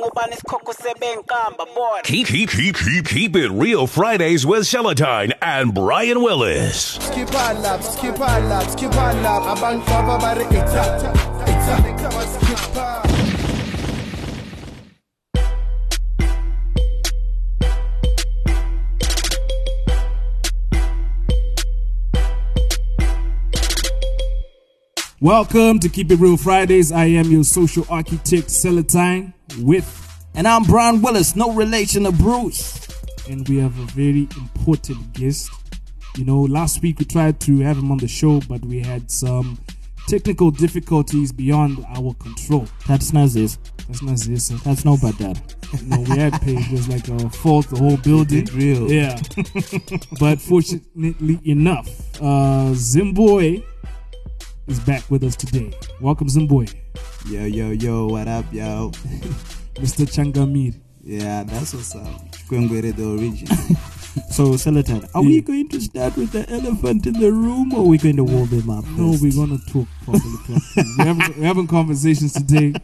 [0.00, 5.74] ngubani isikhokho sebenkamba boy Keep, keep, keep, keep, keep it real Fridays with Celatine and
[5.74, 6.98] Brian Willis.
[9.50, 9.90] Abantu.
[25.22, 26.90] Welcome to Keep It Real Fridays.
[26.90, 29.86] I am your social architect, Celatine, with,
[30.34, 32.86] And I'm Brian Willis, no relation to Bruce.
[33.28, 35.50] and we have a very important guest.
[36.16, 39.10] You know, last week we tried to have him on the show, but we had
[39.10, 39.58] some
[40.08, 42.66] technical difficulties beyond our control.
[42.88, 43.58] That's not this.
[43.86, 44.48] That's not this.
[44.48, 45.40] That's no but that.
[45.86, 46.58] No, we had paid.
[46.58, 48.46] It was like a fault, the whole building.
[48.54, 48.90] real.
[48.90, 49.20] Yeah.
[50.18, 51.88] but fortunately enough,
[52.20, 53.62] uh, Zimboy
[54.66, 55.72] is back with us today.
[56.00, 56.74] Welcome, Zimboy.
[57.26, 58.90] Yo, yo, yo, what up, yo?
[59.76, 60.06] Mr.
[60.06, 60.74] Changamire.
[61.02, 62.30] Yeah, that's what's up.
[62.32, 63.56] Chikwengwere the original.
[64.28, 67.86] So, Celatine, are we going to start with the elephant in the room or are
[67.86, 68.84] we going to warm him up?
[68.88, 70.34] No, we're gonna talk properly.
[70.98, 72.74] we're, having, we're having conversations today.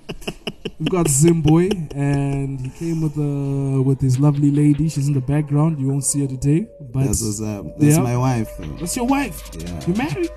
[0.78, 4.88] We've got Zimboy, and he came with uh with his lovely lady.
[4.88, 5.80] She's in the background.
[5.80, 7.76] You won't see her today, but That's what's up.
[7.76, 8.02] That's Yeah.
[8.02, 8.66] my wife, though.
[8.78, 9.50] that's your wife.
[9.58, 9.80] Yeah.
[9.86, 10.30] You married?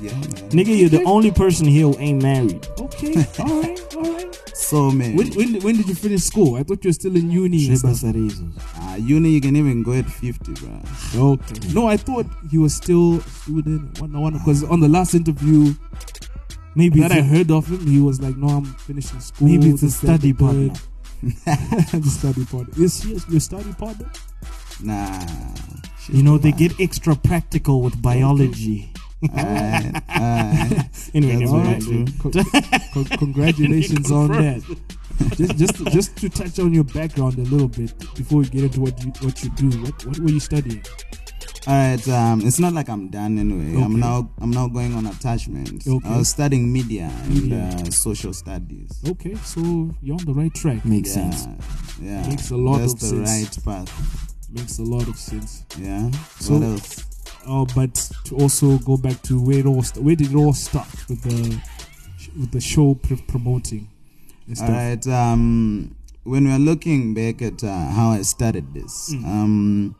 [0.00, 0.50] Yeah, man.
[0.50, 2.66] Nigga, you're the only person here who ain't married.
[2.78, 3.26] Okay.
[3.38, 3.96] all right.
[3.96, 4.42] All right.
[4.54, 5.16] So, man.
[5.16, 6.56] When, when when did you finish school?
[6.56, 7.68] I thought you were still in uni.
[7.68, 8.04] and stuff.
[8.04, 10.80] Uh, uni, you can even go at 50, bro.
[11.14, 11.72] Okay.
[11.72, 14.00] No, I thought he was still a student.
[14.00, 15.74] One, one, because on the last interview
[16.76, 19.48] Maybe that it's I a, heard of him, he was like, "No, I'm finishing school."
[19.48, 20.80] maybe it's a study the third." partner.
[22.00, 22.84] the study partner.
[22.84, 24.10] Is she your study partner?
[24.82, 25.26] Nah.
[26.08, 28.92] You know, they get extra practical with biology.
[29.24, 31.10] Alright, alright.
[31.14, 31.82] Anyway, never All what I right.
[31.82, 32.22] mind.
[32.22, 32.30] do.
[32.42, 34.62] Con- con- congratulations on that.
[35.36, 38.80] Just, just, just to touch on your background a little bit before we get into
[38.82, 39.70] what you what you do.
[39.82, 40.84] What, what were you studying?
[41.66, 43.74] Alright, um, it's not like I'm done anyway.
[43.74, 43.82] Okay.
[43.84, 45.86] I'm now I'm now going on attachment.
[45.88, 46.08] Okay.
[46.08, 47.70] I was studying media and Media.
[47.74, 48.90] uh, social studies.
[49.08, 49.60] Okay, so
[50.02, 50.84] you're on the right track.
[50.84, 51.48] Makes yeah, sense.
[52.02, 52.28] Yeah.
[52.28, 53.58] Makes a lot That's of the sense.
[53.58, 54.34] right path.
[54.52, 55.64] Makes a lot of sense.
[55.78, 56.10] Yeah.
[56.38, 57.06] So- what else?
[57.46, 60.52] Oh, but to also go back to where it all st- where did it all
[60.52, 61.60] start with the
[62.38, 63.88] with the show pr- promoting.
[64.60, 65.06] All right.
[65.08, 69.94] Um, when we're looking back at uh, how I started this, um,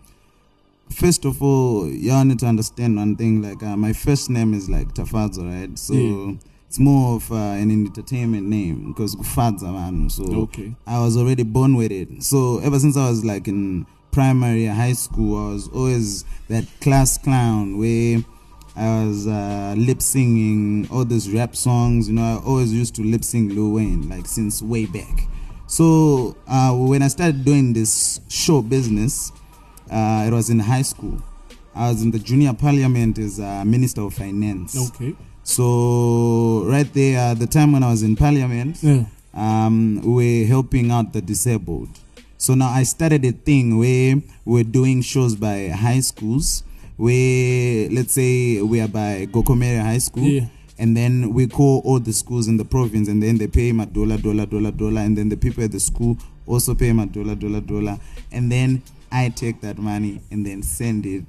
[0.91, 3.43] first of all, y'all need to understand one thing.
[3.43, 5.79] Like, uh, my first name is like Tafazo, right?
[5.79, 6.35] So Yeah.
[6.69, 10.09] it's more of uh, an entertainment name because Gufadza man.
[10.11, 10.75] So Okay.
[10.87, 12.23] I was already born with it.
[12.23, 13.87] So ever since I was like in
[14.21, 18.21] primary, high school, I was always that class clown where
[18.75, 22.09] I was uh, lip singing all these rap songs.
[22.09, 25.29] You know, I always used to lip sing Lil Wayne, like since way back.
[25.67, 29.33] So uh, when I started doing this show business,
[29.91, 31.21] uh, it was in high school.
[31.75, 34.91] I was in the junior parliament as uh, minister of finance.
[34.95, 35.15] Okay.
[35.43, 39.05] So right there, at the time when I was in parliament, Yeah.
[39.35, 41.91] um, we were helping out the disabled.
[42.47, 46.63] So now I started a thing where we're doing shows by high schools.
[46.97, 50.47] Where let's say we are by Gokomere High School, Yeah.
[50.79, 53.81] and then we call all the schools in the province, and then they pay him
[53.81, 57.01] a dollar, dollar, dollar, dollar, and then the people at the school also pay him
[57.01, 57.99] a dollar, dollar, dollar,
[58.31, 58.81] and then
[59.11, 61.25] I take that money and then send it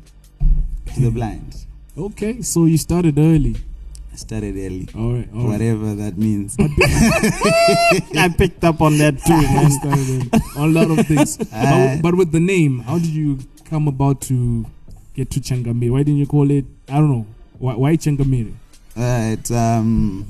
[0.94, 1.66] to the blind.
[1.98, 2.44] Okay.
[2.44, 3.56] So you started early.
[4.18, 5.30] Started early, All right.
[5.32, 5.50] All right.
[5.52, 6.56] whatever that means.
[6.60, 9.72] I picked up on that too, man.
[9.72, 11.38] started a lot of things.
[11.52, 14.66] but, but with the name, how did you come about to
[15.14, 15.92] get to Changamire?
[15.92, 16.66] Why didn't you call it?
[16.90, 17.28] I don't know.
[17.60, 18.54] Why, why Changamire?
[18.98, 20.26] Alright, um,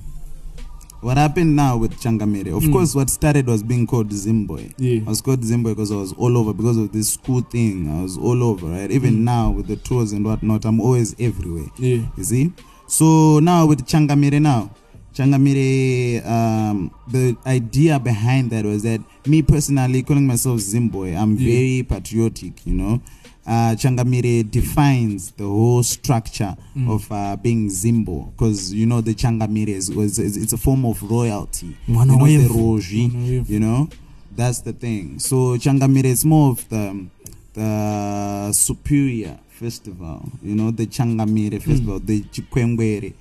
[1.00, 2.58] what happened now with Changamire?
[2.58, 2.74] Of Mm.
[2.74, 4.74] course, what started was being called Zimboy.
[4.78, 5.00] Yeah.
[5.06, 7.90] I was called Zimboy because I was all over because of this school thing.
[7.90, 8.92] I was all over, right?
[8.92, 11.70] Even now with the tours and whatnot, I'm always everywhere.
[11.78, 12.02] Yeah.
[12.18, 12.52] You see?
[12.88, 14.72] So now with Changamire now,
[15.14, 21.52] Changamire, um, the idea behind that was that me personally calling myself Zimboy, I'm Yeah.
[21.52, 23.02] very patriotic, you know.
[23.46, 26.90] Uh, Changamire defines the whole structure Mm.
[26.90, 30.86] of uh, being Zimbo because you know the Changamire is, was is, it's a form
[30.86, 31.76] of royalty.
[31.88, 32.48] You know, the.
[32.50, 33.90] Roji, you know,
[34.36, 35.20] that's the thing.
[35.20, 37.06] So Changamire is more of the
[37.54, 43.14] the superior festival, you know, the Changamire festival, the Chikwengwere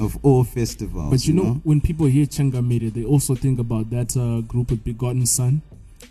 [0.00, 1.10] of all festivals.
[1.10, 4.82] But you know, when people hear Changamire, they also think about that uh, group with
[4.84, 5.60] Begotten Son.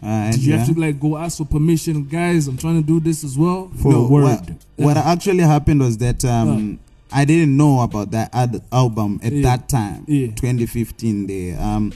[0.04, 0.60] Uh, Did you yeah.
[0.60, 2.48] have to like go ask for permission, guys?
[2.48, 3.72] I'm trying to do this as well.
[3.82, 4.24] For a word.
[4.76, 6.80] What, what actually happened was that um,
[7.12, 9.42] I didn't know about that ad- album at Yeah.
[9.44, 10.28] that time, Yeah.
[10.28, 11.26] 2015.
[11.28, 11.94] There, um,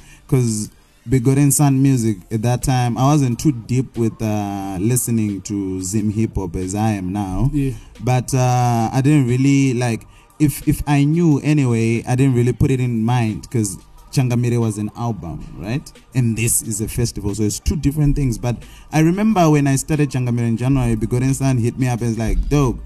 [1.09, 2.97] Begotten Son music at that time.
[2.97, 7.49] I wasn't too deep with uh, listening to Zim hip hop as I am now.
[7.53, 7.73] Yeah.
[8.01, 10.05] But uh, I didn't really like
[10.41, 13.77] if if I knew anyway, I didn't really put it in mind because
[14.11, 15.91] Changamire was an album, right?
[16.13, 18.37] And this is a festival, so it's two different things.
[18.37, 18.57] But
[18.91, 22.17] I remember when I started Changamire in January, Begotten Son hit me up and was
[22.17, 22.79] like, "Dope,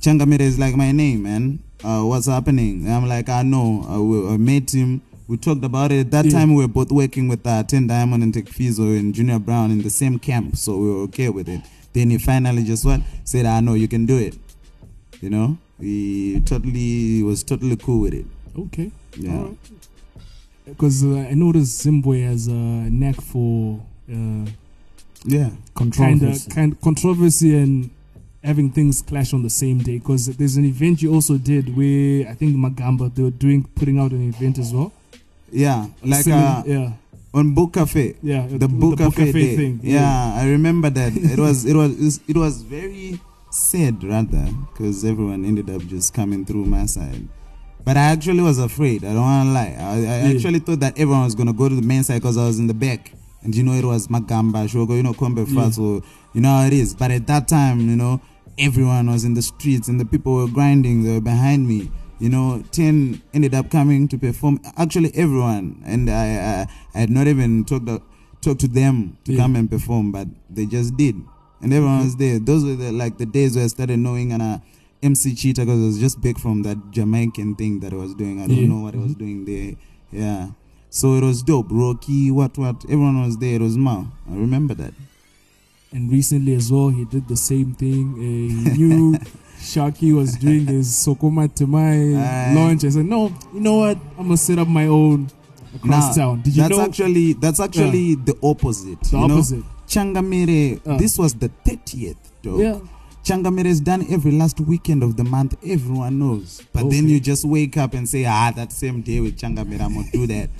[0.00, 1.62] Changamire is like my name, man.
[1.82, 5.02] Uh, what's happening?" And I'm like, "I know." I, I met him.
[5.32, 6.00] We talked about it.
[6.00, 6.32] At that Yeah.
[6.32, 9.70] time, we were both working with uh, Ten Diamond and Tech Fizo and Junior Brown
[9.70, 11.62] in the same camp, so we were okay with it.
[11.94, 14.34] Then he finally just what said, "I know you can do it."
[15.22, 18.26] You know, he totally was totally cool with it.
[18.58, 18.90] Okay.
[19.18, 19.46] Yeah.
[20.66, 23.80] Because uh, I noticed Zimbabwe has a knack for
[24.12, 24.44] uh,
[25.24, 25.48] Yeah.
[25.48, 26.50] kind of Controversy.
[26.50, 27.88] kind controversy and
[28.44, 29.96] having things clash on the same day.
[29.98, 33.98] Because there's an event you also did where I think Magamba they were doing putting
[33.98, 34.92] out an event as well.
[35.52, 36.92] Yeah, like uh, yeah,
[37.34, 38.16] on Book Cafe.
[38.22, 39.56] yeah, the book cafe, day.
[39.56, 39.80] thing.
[39.82, 41.12] Yeah, I remember that.
[41.16, 43.20] it was it was it was- very
[43.50, 47.28] sad rather because everyone ended up just coming through my side.
[47.84, 49.04] But I actually was afraid.
[49.04, 49.76] I don't want to lie.
[49.78, 50.34] I, I Yeah.
[50.34, 52.66] actually thought that everyone was gonna go to the main side because I was in
[52.66, 53.12] the back,
[53.42, 55.70] and you know it was Magamba, Shogo, you know Kombe Yeah.
[55.70, 56.02] so
[56.32, 56.94] you know how it is.
[56.94, 58.20] But at that time, you know,
[58.58, 61.02] everyone was in the streets and the people were grinding.
[61.02, 61.90] They were behind me.
[62.22, 64.60] You know, ten ended up coming to perform.
[64.76, 68.00] Actually, everyone, and I, I, I had not even talked to,
[68.40, 69.40] talked to them to Yeah.
[69.42, 71.16] come and perform, but they just did,
[71.60, 72.38] and everyone was there.
[72.38, 74.58] Those were the, like the days where I started knowing and uh,
[75.02, 78.40] MC Cheetah because I was just big from that Jamaican thing that I was doing.
[78.40, 78.68] I don't Yeah.
[78.68, 79.72] know what I was doing there.
[80.12, 80.50] Yeah,
[80.90, 81.66] so it was dope.
[81.72, 82.84] Rocky, what, what?
[82.84, 83.56] Everyone was there.
[83.56, 84.12] It was Mao.
[84.30, 84.94] I remember that.
[85.90, 88.04] And recently as well, he did the same thing.
[88.16, 89.18] Uh, he knew
[89.62, 92.54] Sharky was doing his Sokoma Temai Aye.
[92.54, 92.84] launch.
[92.84, 93.96] I said, no, you know what?
[94.18, 95.28] I'm gonna set up my own
[95.74, 96.40] across Nah, town.
[96.42, 99.00] Did you that's know actually that's actually the opposite.
[99.02, 99.34] the you know?
[99.34, 99.64] opposite?
[99.86, 100.96] Changamire, Uh.
[100.98, 102.58] this was the 30th, though.
[102.58, 102.78] Yeah.
[103.24, 105.54] Changamire is done every last weekend of the month.
[105.64, 106.60] Everyone knows.
[106.72, 109.94] But then you just wake up and say, ah, that same day with Changamire, I'm
[110.04, 110.50] to do that.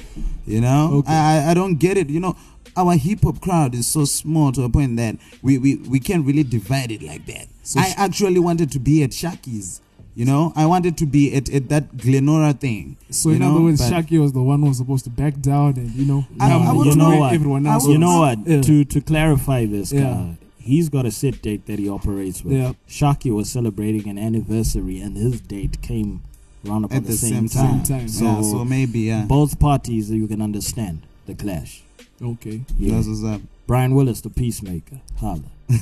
[0.47, 0.91] You know?
[0.99, 1.13] Okay.
[1.13, 2.09] I- I don't get it.
[2.09, 2.37] You know,
[2.77, 6.25] our hip hop crowd is so small to a point that we, we, we can't
[6.27, 7.47] really divide it like that.
[7.63, 9.81] So I sh- actually wanted to be at Shaki's.
[10.15, 12.99] You know, I wanted to be at, at that Glenora thing.
[13.09, 15.11] So you in know, other words, but- Shaki was the one who was supposed to
[15.11, 17.33] back down and you know I- I and wouldn't know what.
[17.33, 17.87] everyone I else.
[17.87, 18.47] would- You know what?
[18.47, 18.61] Yeah.
[18.61, 20.11] To to clarify this, Yeah.
[20.11, 20.27] uh,
[20.59, 22.53] he's got a set date that he operates with.
[22.59, 22.73] Yeah.
[22.89, 26.21] Shaki was celebrating an anniversary, and his date came
[26.69, 27.83] around about at the same, time.
[27.83, 27.85] time.
[28.01, 28.09] time.
[28.09, 29.25] So, yeah, so maybe, yeah.
[29.25, 31.83] both parties, you can understand the clash.
[32.23, 32.63] Okay.
[32.79, 32.95] Yeah.
[32.97, 33.41] That's what's up.
[33.67, 35.01] Brian Willis, the peacemaker.
[35.19, 35.43] Holla.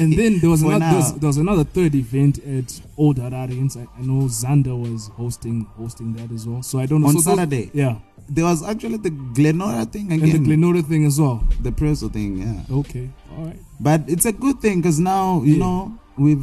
[0.00, 3.76] And then there was another there was, there was another third event at Old Hararians.
[3.76, 6.62] I, I know Xander was hosting hosting that as well.
[6.62, 7.08] So I don't know.
[7.08, 7.70] On so those- Saturday.
[7.72, 7.98] yeah.
[8.28, 10.38] There was actually the Glenora thing And the.
[10.38, 11.46] Glenora thing as well.
[11.60, 12.76] the Preso thing, yeah.
[12.78, 13.10] Okay.
[13.36, 13.58] All right.
[13.78, 15.58] But it's a good thing because now, you Yeah.
[15.58, 16.40] know, with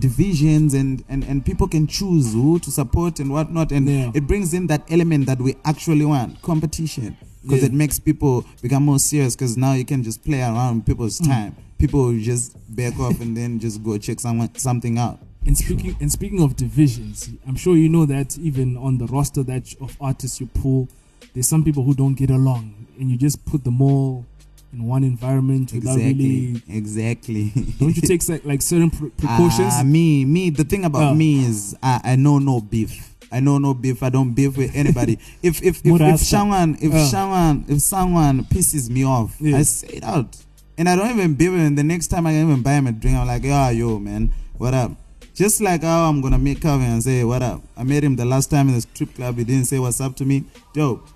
[0.00, 3.72] divisions and, and, and people can choose who to support and whatnot.
[3.72, 4.10] And Yeah.
[4.14, 7.16] it brings in that element that we actually want competition.
[7.48, 7.68] Because Yeah.
[7.68, 11.26] it makes people become more serious because now you can just play around people's Mm.
[11.26, 11.54] time.
[11.78, 15.18] People just back off and then just go check someone something out.
[15.46, 19.42] And speaking and speaking of divisions, I'm sure you know that even on the roster
[19.44, 20.88] that of artists you pull,
[21.32, 24.26] there's some people who don't get along, and you just put them all
[24.74, 26.28] in one environment without Exactly.
[26.28, 26.62] really.
[26.68, 27.52] Exactly.
[27.78, 29.72] Don't you take like, like certain pre- precautions?
[29.74, 30.50] Ah, me, me.
[30.50, 31.14] The thing about Uh.
[31.14, 33.14] me is I, I know no beef.
[33.30, 34.02] I know no beef.
[34.02, 35.18] I don't beef with anybody.
[35.42, 37.04] if if if, if someone if Uh.
[37.06, 39.58] someone if someone pisses me off, Yeah.
[39.58, 40.36] I say it out,
[40.76, 41.74] and I don't even beef him.
[41.74, 44.32] The next time I can even buy him a drink, I'm like, yeah, yo, man,
[44.56, 44.92] what up?
[45.34, 47.62] Just like how I'm gonna meet Calvin and say, what up?
[47.76, 49.36] I met him the last time in the strip club.
[49.38, 50.44] He didn't say what's up to me.
[50.74, 51.06] Dope,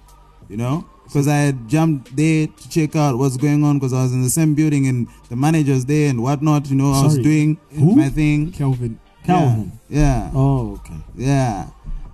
[0.49, 0.85] you know.
[1.04, 4.23] Because I had jumped there to check out what's going on because I was in
[4.23, 6.71] the same building and the manager's there and whatnot.
[6.71, 7.97] You know, I was doing Who?
[7.97, 8.52] my thing.
[8.52, 8.99] Calvin.
[9.25, 9.73] Calvin.
[9.90, 10.31] Yeah.
[10.35, 10.97] Oh, okay.
[11.16, 11.66] Yeah.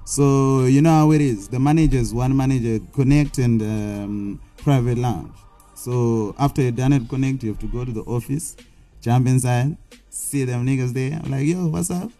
[0.08, 1.48] So you know how it is.
[1.48, 5.36] The managers, one manager, connect and um, private lounge.
[5.74, 8.56] So after you done it, connect, you have to go to the office,
[9.02, 9.76] jump inside,
[10.08, 11.20] see them niggas there.
[11.22, 12.10] I'm like, yo, what's up?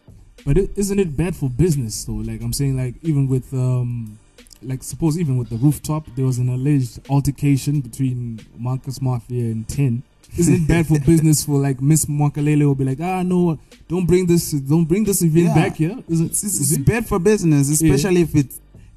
[0.45, 2.13] But is isn't it bad for business though?
[2.13, 4.19] Like I'm saying, like even with um,
[4.63, 9.67] like suppose even with the rooftop, there was an alleged altercation between Marcus Mafia and
[9.67, 10.03] Ten.
[10.37, 13.59] Isn't it bad for business for like Miss Mwakalele will be like, ah no,
[13.89, 15.55] don't bring this, don't bring this event Yeah.
[15.55, 15.99] back here.
[16.09, 16.25] Is it?
[16.27, 16.87] It's, it's, is it's it?
[16.87, 18.47] bad for business, especially if it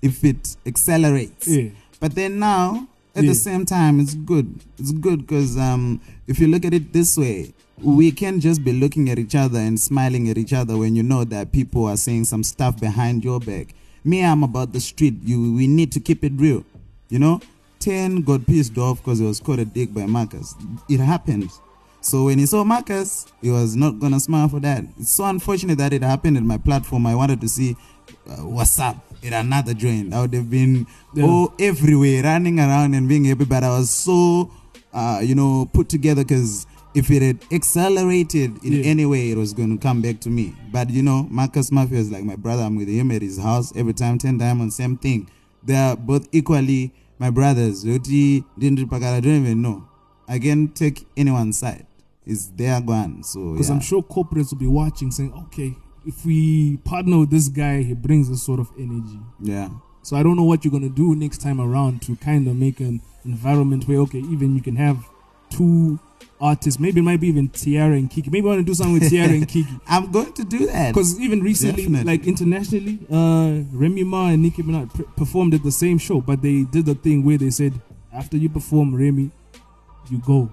[0.01, 1.47] if it accelerates.
[1.47, 1.69] Yeah.
[1.99, 3.29] But then now, at Yeah.
[3.29, 4.59] the same time, it's good.
[4.77, 8.73] It's good because um, if you look at it this way, we can just be
[8.73, 11.97] looking at each other and smiling at each other when you know that people are
[11.97, 13.73] saying some stuff behind your back.
[14.03, 15.15] Me, I'm about the street.
[15.23, 16.63] You, we need to keep it real.
[17.09, 17.41] You know,
[17.81, 20.55] 10 got pissed off because he was caught a dick by Marcus.
[20.89, 21.49] It happened.
[22.01, 24.83] So when he saw Marcus, he was not gonna smile for that.
[24.99, 27.05] It's so unfortunate that it happened in my platform.
[27.05, 27.75] I wanted to see
[28.29, 30.13] uh, what's up in another joint.
[30.13, 31.25] I would have been Yeah.
[31.27, 33.45] oh everywhere, running around and being happy.
[33.45, 34.49] But I was so,
[34.93, 38.83] uh, you know, put together because if it had accelerated in Yeah.
[38.85, 40.55] any way, it was going to come back to me.
[40.71, 42.63] But you know, Marcus Mafia is like my brother.
[42.63, 45.27] I'm with him at his house every time, ten diamonds, same thing.
[45.63, 47.85] They are both equally my brothers.
[47.85, 49.87] Yoti didn't I don't even know.
[50.27, 51.85] I can't take anyone's side.
[52.25, 53.23] It's their one.
[53.23, 53.75] So Because yeah.
[53.75, 57.93] I'm sure corporates will be watching, saying, "Okay, if we partner with this guy, he
[57.93, 59.69] brings this sort of energy." yeah.
[60.03, 62.79] So I don't know what you're gonna do next time around to kind of make
[62.79, 64.97] an environment where okay, even you can have
[65.51, 65.99] two
[66.39, 66.79] artists.
[66.79, 68.29] Maybe it might be even Tiara and Kiki.
[68.29, 69.69] Maybe I want to do something with Tiara and Kiki.
[69.87, 70.93] I'm going to do that.
[70.93, 72.17] Because even recently, Definitely.
[72.17, 76.63] like internationally, uh, Remy Ma and Nicki Minaj performed at the same show, but they
[76.63, 77.73] did the thing where they said,
[78.13, 79.31] after you perform Remy,
[80.09, 80.49] you go.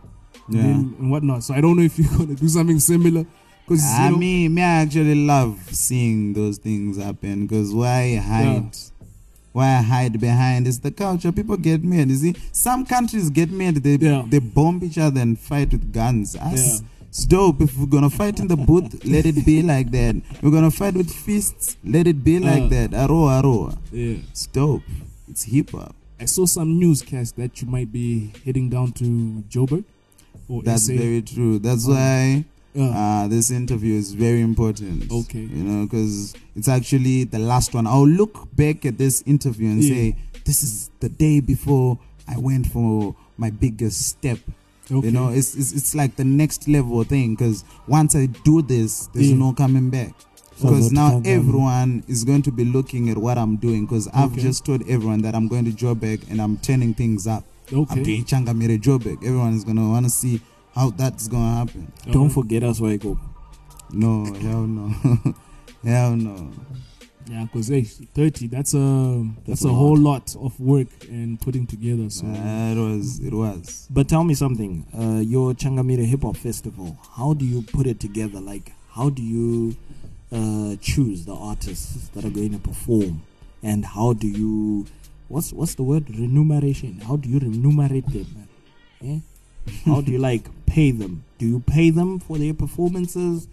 [0.48, 0.62] Yeah.
[0.62, 1.44] And, and whatnot.
[1.44, 3.26] So I don't know if you're gonna do something similar.
[3.64, 8.75] Because I mean, me, I actually love seeing those things happen because why hide?
[9.52, 10.67] Why I hide behind?
[10.67, 11.33] is the culture.
[11.33, 12.11] People get mad.
[12.11, 13.76] You see, some countries get mad.
[13.76, 14.25] They Yeah.
[14.28, 16.37] they bomb each other and fight with guns.
[16.37, 16.87] Us, Yeah.
[17.09, 17.61] it's dope.
[17.62, 20.17] If we're gonna fight in the booth, let it be like that.
[20.43, 21.76] We're gonna fight with fists.
[21.85, 22.69] Let it be like Uh.
[22.69, 22.90] that.
[22.93, 23.76] Aro aro.
[23.93, 24.17] yeah.
[24.31, 24.83] It's dope.
[25.28, 25.95] It's hip hop.
[26.21, 29.85] I saw some newscast that you might be heading down to Joburg
[30.64, 30.97] That's SA.
[30.97, 31.59] very true.
[31.59, 32.45] That's why
[32.78, 35.11] Uh, uh, this interview is very important.
[35.11, 35.40] Okay.
[35.40, 37.87] You know, because it's actually the last one.
[37.87, 39.94] I'll look back at this interview and Yeah.
[39.94, 44.38] say, this is the day before I went for my biggest step.
[44.90, 45.06] okay.
[45.08, 49.08] You know, it's, it's it's like the next level thing because once I do this,
[49.12, 49.37] there's Yeah.
[49.37, 50.14] no coming back.
[50.61, 53.87] Because now everyone is going to be looking at what I'm doing.
[53.87, 54.42] Because I've Okay.
[54.42, 57.44] just told everyone that I'm going to Joburg and I'm turning things up.
[57.73, 57.87] Okay.
[57.94, 59.18] I'm doing Changamire Joburg.
[59.23, 60.40] Everyone is gonna want to see
[60.78, 61.92] how that's gonna happen.
[62.11, 63.18] Don't forget us, Waiko.
[63.90, 65.35] No, hell no,
[65.85, 66.52] hell no.
[67.26, 68.47] Yeah, because hey, thirty.
[68.47, 72.08] That's a that's, a a whole lot of work and putting together.
[72.11, 73.88] So it was, it was.
[73.90, 74.87] But tell me something.
[74.97, 76.97] Uh, your Changamire Hip Hop Festival.
[77.16, 78.40] How do you put it together?
[78.40, 79.76] Like, how do you
[80.32, 83.23] uh, choose the artists that are going to perform,
[83.64, 84.87] and how do you
[85.26, 87.00] what's what's the word remuneration?
[87.00, 88.49] How do you remunerate them?
[89.02, 89.23] Man?
[89.84, 89.94] Yeah?
[89.94, 91.25] How do you like pay them?
[91.38, 93.48] Do you pay them for their performances,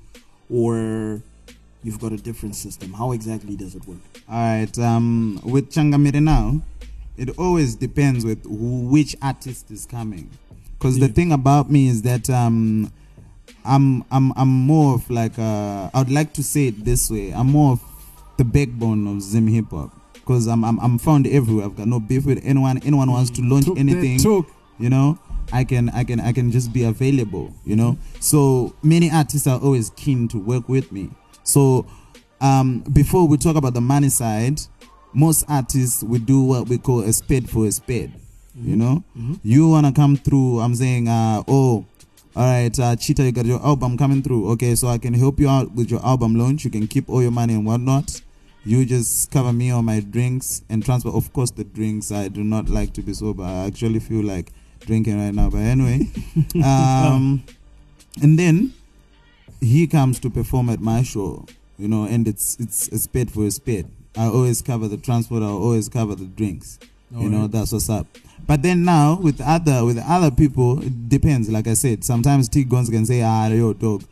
[0.50, 1.22] or
[1.84, 2.93] you've got a different system?
[2.93, 4.00] How exactly does it work?
[4.29, 4.79] All right.
[4.79, 6.62] Um, with Changamire now,
[7.17, 10.29] it always depends with who, which artist is coming.
[10.77, 12.91] Because the thing about me is that um,
[13.63, 17.31] I'm I'm I'm more of like uh, I would like to say it this way.
[17.31, 17.81] I'm more of
[18.38, 19.91] the backbone of Zim hip hop.
[20.13, 21.65] Because I'm, I'm I'm found everywhere.
[21.65, 22.79] I've got no beef with anyone.
[22.79, 24.19] Anyone wants to launch Took anything.
[24.79, 25.17] you know
[25.59, 27.97] i can i can i can just be available you know?
[28.19, 31.09] So many artists are always keen to work with me.
[31.43, 31.85] So
[32.41, 34.59] um before we talk about the money side
[35.13, 38.12] most artists we do what we call a spade for a spade
[38.55, 39.03] you know?
[39.43, 41.85] You want to come through i'm saying uh oh
[42.35, 44.51] all right uh cheetah you got your album coming through.
[44.51, 46.65] Okay so i can help you out with your album launch.
[46.65, 48.21] You can keep all your money and whatnot.
[48.65, 51.09] You just cover me on my drinks and transfer.
[51.09, 53.43] Of course the drinks i do not like to be sober.
[53.43, 54.51] I actually feel like
[54.86, 56.00] drinking right now but anyway
[56.63, 57.44] um
[58.22, 58.74] and then
[59.62, 61.46] he comes to perform at my show
[61.77, 63.88] you know and it's it's a spade for a spade
[64.18, 66.80] i always cover the transport i always cover the drinks
[67.12, 67.51] you know Alright.
[67.51, 68.08] that's what's up
[68.48, 72.63] but then now with other with other people it depends like i said sometimes t
[72.63, 74.04] guns can say ah yo dog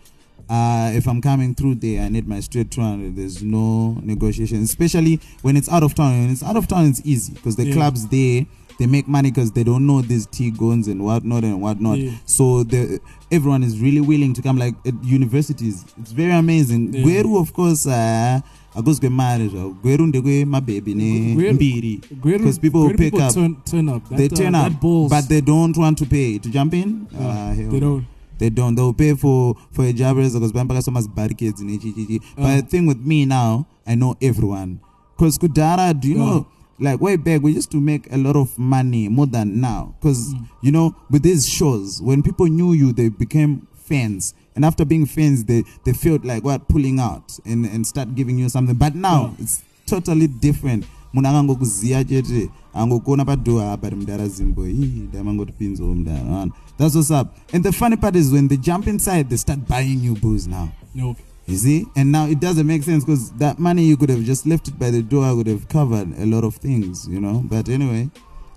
[0.49, 3.15] uh, if I'm coming through there, I need my straight 200.
[3.15, 6.19] There's no negotiation, especially when it's out of town.
[6.19, 7.73] When it's out of town, it's easy because the Yeah.
[7.73, 8.45] clubs there
[8.77, 11.97] they make money because they don't know these T guns and whatnot and whatnot.
[11.97, 12.11] Yeah.
[12.25, 12.99] So the
[13.31, 14.57] everyone is really willing to come.
[14.57, 16.93] Like at universities, it's very amazing.
[16.93, 17.03] Yeah.
[17.03, 18.39] Gweru, of course, uh,
[18.75, 23.33] akozwe mari zvavo gweru ndekwe mabhebi Gweru- nembiri Great, 'Cause people will pick up.
[23.33, 24.09] Turn, turn up.
[24.09, 26.73] That, they uh, turn that up balls, but they don't want to pay to jump
[26.73, 28.03] in uh, Ah, hell they don't.
[28.39, 32.19] they don't they'll pay for for a job because bambaka so much barricades in HGG.
[32.35, 32.55] but Uh.
[32.55, 34.79] the thing with me now i know everyone
[35.15, 36.25] because kudara do you Uh.
[36.25, 36.45] know
[36.79, 39.93] like way back we used to make a lot of money more than now.
[39.99, 40.47] Because Mm.
[40.61, 44.33] you know with these shows when people knew you they became fans.
[44.55, 48.37] And after being fans they they felt like what pulling out and and start giving
[48.39, 48.75] you something.
[48.75, 49.43] But now Yeah.
[49.43, 50.85] it's totally different.
[51.13, 54.65] Munhu angangokuziya chete angokuona padhoha apa ri mudara zimbo.
[54.67, 57.37] Ii damangotipinzawo mudara that's what's up.
[57.53, 60.71] And the funny part is when they jump inside they start buying you booze now.
[60.95, 61.15] No.
[61.45, 64.45] You see and now it doesn't make sense because that money you could have just
[64.45, 67.67] left it by the door would have covered a lot of things you know but
[67.69, 68.09] anyway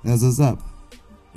[0.04, 0.60] that's what's up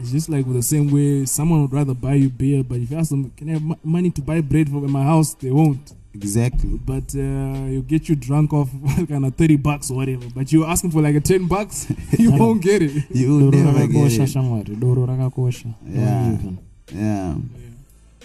[0.01, 2.89] It's just like with the same way someone would rather buy you beer, but if
[2.91, 5.91] you ask them, "Can I have money to buy bread for my house?" They won't.
[6.15, 6.79] Exactly.
[6.91, 8.69] But uh, you get you drunk off
[9.11, 10.25] kind of thirty bucks or whatever.
[10.33, 11.77] But you're asking for like a ten bucks,
[12.23, 12.93] you won't get it.
[13.11, 14.29] You will never get it.
[14.35, 16.07] shamwari doro rakakosha Yeah.
[16.07, 16.55] Don't even.
[16.95, 17.35] Yeah.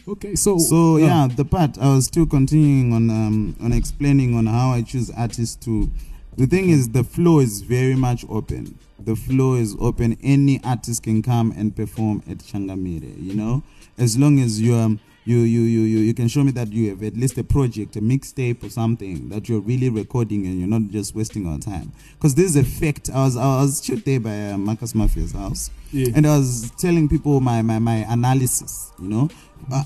[0.07, 4.37] Okay, so So uh, yeah, the part I was still continuing on um, on explaining
[4.37, 5.91] on how I choose artists to.
[6.37, 8.79] The thing is, the flow is very much open.
[8.99, 10.19] The flow is open.
[10.23, 13.15] Any artist can come and perform at Changamire.
[13.23, 13.63] You know,
[13.97, 16.91] as long as you um you you you you you can show me that you
[16.91, 20.69] have at least a project, a mixtape or something that you're really recording and you're
[20.69, 21.93] not just wasting our time.
[22.15, 23.09] Because this is a fact.
[23.13, 25.71] I was I was shoot there by uh, Marcus Mafia's house.
[25.93, 26.09] Yeah.
[26.17, 28.93] and I was telling people my my, my analysis.
[29.01, 29.31] You know,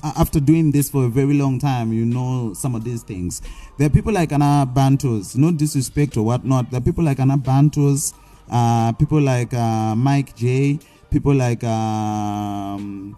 [0.03, 3.41] after doing this for a very long time, you know some of these things.
[3.77, 6.69] There are people like Anna Bantos, no disrespect or whatnot.
[6.69, 8.13] There are people like Anna Bantos,
[8.51, 10.79] uh, people like uh, Mike J,
[11.09, 13.15] people like um,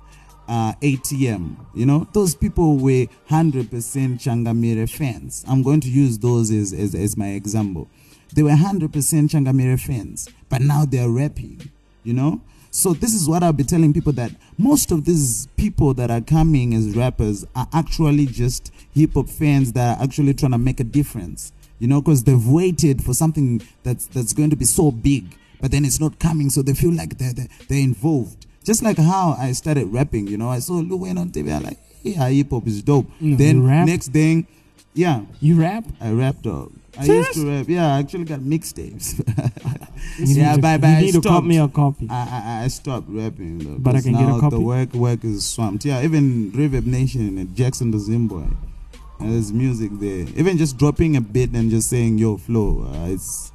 [0.52, 1.56] uh, ATM.
[1.74, 5.46] You know, those people were hundred percent Changamire fans.
[5.48, 7.88] I'm going to use those as as, as my example.
[8.36, 11.72] They were hundred percent Changamire fans, but now they are rapping.
[12.04, 15.94] You know, so this is what I'll be telling people that most of these people
[15.94, 20.52] that are coming as rappers are actually just hip hop fans that are actually trying
[20.52, 21.54] to make a difference.
[21.80, 25.72] You know, because they've waited for something that's that's going to be so big, but
[25.72, 28.48] then it's not coming, so they feel like they're they're, they're involved.
[28.64, 31.64] Just like how I started rapping, you know, I saw Lil Wayne on TV, I'm
[31.64, 33.08] like, yeah, hip hop is dope.
[33.22, 33.88] Mm, then you rap?
[33.88, 34.46] next thing,
[34.94, 35.86] yeah, You rap?
[36.00, 36.72] I rap dog.
[36.98, 37.28] I Serious?
[37.36, 37.66] used to rap.
[37.70, 39.18] Yeah, I actually got mixtapes.
[40.20, 41.48] Yeah, but, but you I need to cop stopped.
[41.48, 42.08] me a copy.
[42.10, 42.16] I,
[42.60, 43.78] I I stopped rapping though.
[43.78, 44.56] But I can get a now copy?
[44.58, 45.86] The work work is swamped.
[45.86, 48.50] Yeah, even Reverb Nation and Jackson the Zimboy.
[49.20, 50.26] There's music there.
[50.36, 53.52] Even just dropping a bit and just saying yo flow, uh, it's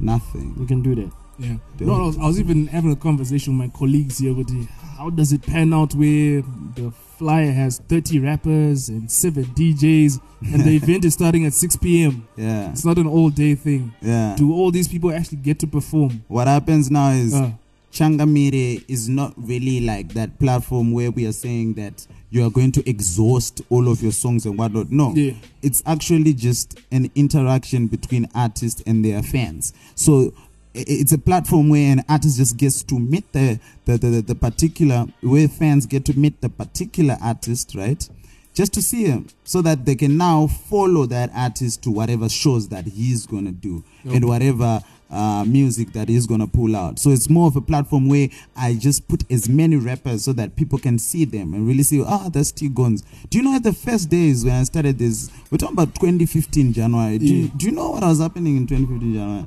[0.00, 0.54] nothing.
[0.58, 1.12] we can do that.
[1.38, 1.56] Yeah.
[1.80, 4.66] No, I was, I was even having a conversation with my colleagues here with the,
[4.98, 6.42] how does it pan out where
[6.76, 10.20] the flyer has 30 rappers and 7 DJs
[10.52, 12.26] and the event is starting at 6 p.m.
[12.36, 13.92] Yeah, It's not an all day thing.
[14.00, 14.34] yeah.
[14.36, 16.22] Do all these people actually get to perform?
[16.28, 17.50] What happens now is Uh,
[17.92, 22.72] Changamire is not really like that platform where we are saying that you are going
[22.72, 24.90] to exhaust all of your songs and whatnot.
[24.90, 25.34] No, Yeah.
[25.62, 29.72] it's actually just an interaction between artists and their fans.
[29.94, 30.32] So
[30.74, 35.06] it's a platform where an artist just gets to meet the the, the, the particular
[35.22, 38.08] where fans get to meet the particular artist, right?
[38.54, 42.68] Just to see him, so that they can now follow that artist to whatever shows
[42.68, 46.98] that he's gonna do and whatever uh, music that he's gonna pull out.
[47.00, 50.54] So it's more of a platform where I just put as many rappers so that
[50.54, 53.02] people can see them and really see, ah, that's T Guns.
[53.28, 56.72] Do you know at the first days when I started this, we're talking about 2015
[56.72, 57.18] January.
[57.18, 57.50] Do, you, Yeah.
[57.56, 59.46] do you know what was happening in 2015 January?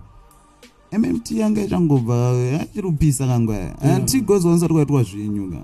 [0.91, 4.05] Mmt yanga ichangobva eh, achiri kupisa kangwaya eh, Yeah.
[4.05, 5.57] T Guns wansati kwaitwa zvinyu ka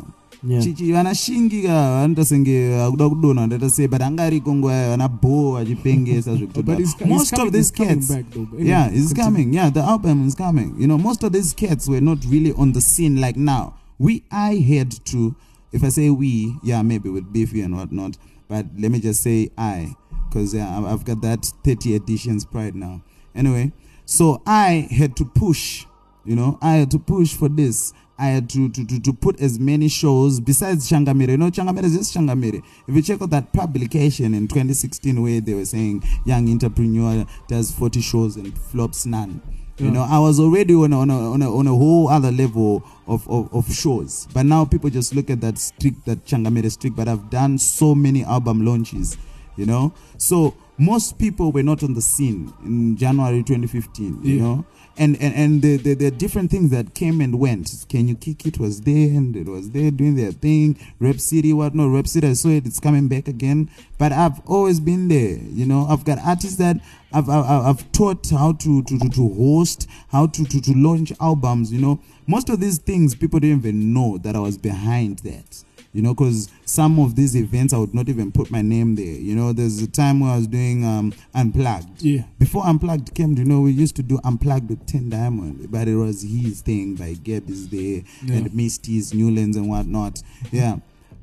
[0.48, 0.64] Yeah.
[0.64, 5.58] chichi vanashingi ka vanoita senge akuda kudonha ndaita sei but angariko nguva yayo vana bo
[5.58, 8.18] achipengesa but zvekutoda he's, he's most of these cats though.
[8.18, 9.54] Anyway, yeah, it's coming.
[9.54, 10.76] Yeah, the album is coming.
[10.78, 13.74] You know, most of these cats were not really on the scene like now.
[14.00, 15.34] We, I had to,
[15.72, 18.18] if I say we, yeah, maybe with Beefy and whatnot,
[18.50, 19.96] but let me just say I,
[20.30, 23.02] because yeah, I've got that 30 editions pride now.
[23.34, 23.72] Anyway,
[24.14, 25.86] so I had to push,
[26.24, 27.94] you know, I had to push for this.
[28.20, 31.30] I had to, to, to, to put as many shows besides Changamire.
[31.30, 32.62] You know, Changamire is just Changamire.
[32.88, 37.72] If you check out that publication in 2016 where they were saying young entrepreneur does
[37.72, 39.42] 40 shows and flops none.
[39.80, 39.92] You Yeah.
[39.94, 42.84] know, I was already on a, on a, on a, on a whole other level
[43.08, 44.28] of, of, of shows.
[44.32, 46.96] But now people just look at that streak, that Changamire streak.
[46.96, 49.18] But I've done so many album launches,
[49.58, 49.92] you know.
[50.20, 54.66] So most people were not on the scene in January 2015, you know
[54.98, 57.86] and and, and the, the, the different things that came and went.
[57.90, 60.78] Can you kick it was there and it was there doing their thing.
[61.00, 63.70] Rep City, what no, Rep City, I saw it, it's coming back again.
[63.98, 65.88] But I've always been there, you know.
[65.88, 66.78] I've got artists that
[67.12, 71.12] I've I've, I've taught how to, to, to, to host, how to, to, to launch
[71.20, 72.00] albums, you know.
[72.28, 76.14] Most of these things people didn't even know that I was behind that you know,
[76.14, 79.06] because some of these events I would not even put my name there.
[79.06, 82.02] You know, there's a time where I was doing um, Unplugged.
[82.02, 82.24] Yeah.
[82.40, 85.96] Before Unplugged came, you know, we used to do Unplugged with 10 Diamond, but it
[85.96, 88.36] was his thing, like Geb is there, Yeah.
[88.36, 90.22] and Misty's, Newlands, and whatnot.
[90.52, 90.78] Yeah.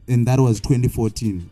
[0.09, 1.51] And that was 2014.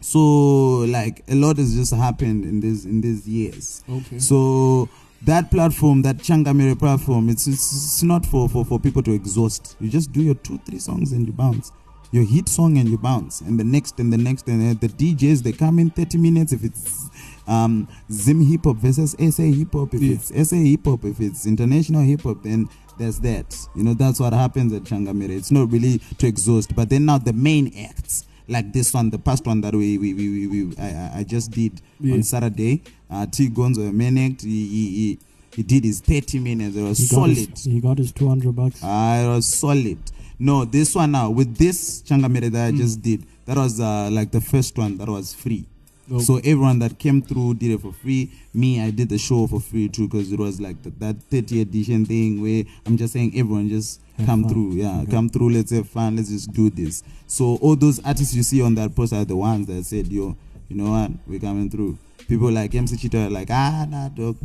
[0.00, 3.82] So, like, a lot has just happened in this in these years.
[3.88, 4.18] Okay.
[4.18, 4.88] So
[5.22, 9.76] that platform, that Changamire platform, it's, it's it's not for, for for people to exhaust.
[9.80, 11.72] You just do your two three songs and you bounce.
[12.14, 14.86] Your hit song and you bounce, and the next and the next and uh, the
[14.86, 17.10] DJs they come in thirty minutes if it's
[17.48, 20.14] um Zim hip hop versus SA hip hop if Yeah.
[20.14, 23.56] it's SA hip hop if it's international hip hop then there's that.
[23.74, 25.30] You know, that's what happens at Changamire.
[25.30, 28.24] It's not really to exhaust, but then now the main acts.
[28.46, 31.50] Like this one, the past one that we we, we, we, we I, I- just
[31.50, 32.14] did Yeah.
[32.14, 32.82] on Saturday.
[33.10, 35.18] Uh, T Gonzo, main act, he, he,
[35.56, 36.76] he, did his 30 minutes.
[36.76, 37.36] It was He got, solid.
[37.36, 38.80] his, he got his 200 bucks.
[38.84, 39.98] Ah, it was solid.
[40.38, 42.76] No, this one now with this Changamire that I Mm.
[42.78, 45.64] just did, that was uh, like the first one that was free.
[46.10, 46.22] Okay.
[46.22, 48.30] So everyone that came through did it for free.
[48.52, 51.62] Me, I did the show for free too because it was like the, that 30
[51.62, 54.50] edition thing where I'm just saying everyone just Have come fun.
[54.52, 54.72] through.
[54.74, 55.50] Yeah, come through.
[55.50, 56.16] Let's have fun.
[56.16, 57.02] Let's just do this.
[57.26, 60.36] So all those artists you see on that post are the ones that said, "Yo,
[60.68, 61.10] you know what?
[61.26, 61.96] We're coming through."
[62.28, 64.36] People like MC Cheetah are like, "Ah, nah, dog,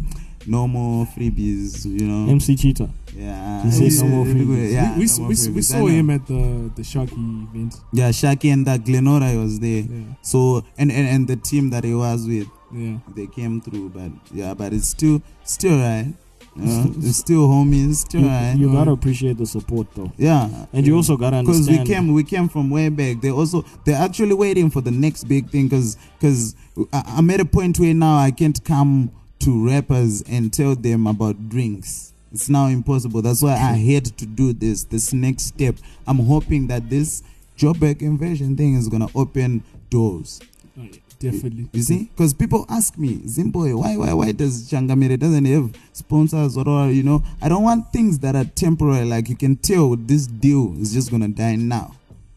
[0.50, 2.32] no more freebies." You know.
[2.32, 2.90] MC Cheetah.
[3.16, 4.72] Yeah, He no more freebies.
[4.72, 5.58] Yeah, we, we, no more we, we freebies.
[5.58, 7.76] I saw him at the the Sharky event.
[7.92, 9.84] Yeah, Shaki and that Glenora was there.
[9.84, 12.98] Yeah, So and, and and the team that he was with, yeah.
[13.16, 13.90] they came through.
[13.90, 16.14] But yeah, but it's still still right.
[16.56, 16.94] You know?
[16.98, 17.96] it's still homies.
[17.96, 18.56] Still You, right.
[18.58, 20.12] you gotta appreciate the support though.
[20.18, 23.22] yeah, And you also gotta because we came we came from way back.
[23.22, 25.68] They also they're actually waiting for the next big thing.
[25.68, 26.56] Because because
[26.92, 31.50] I'm at a point where now I can't come to rappers and tell them about
[31.50, 32.14] drinks.
[32.32, 33.22] It's now impossible.
[33.22, 34.84] That's why I had to do this.
[34.84, 35.76] This next step.
[36.06, 37.24] I'm hoping that this
[37.58, 40.40] Joburg invasion thing is gonna open doors.
[40.78, 41.68] Oh, yeah, definitely.
[41.74, 46.56] You see, because people ask me, Zimboy, why, why, why does Changamire doesn't have sponsors
[46.56, 47.24] or, you know?
[47.42, 49.06] I don't want things that are temporary.
[49.06, 51.96] Like you can tell this deal is just gonna die now.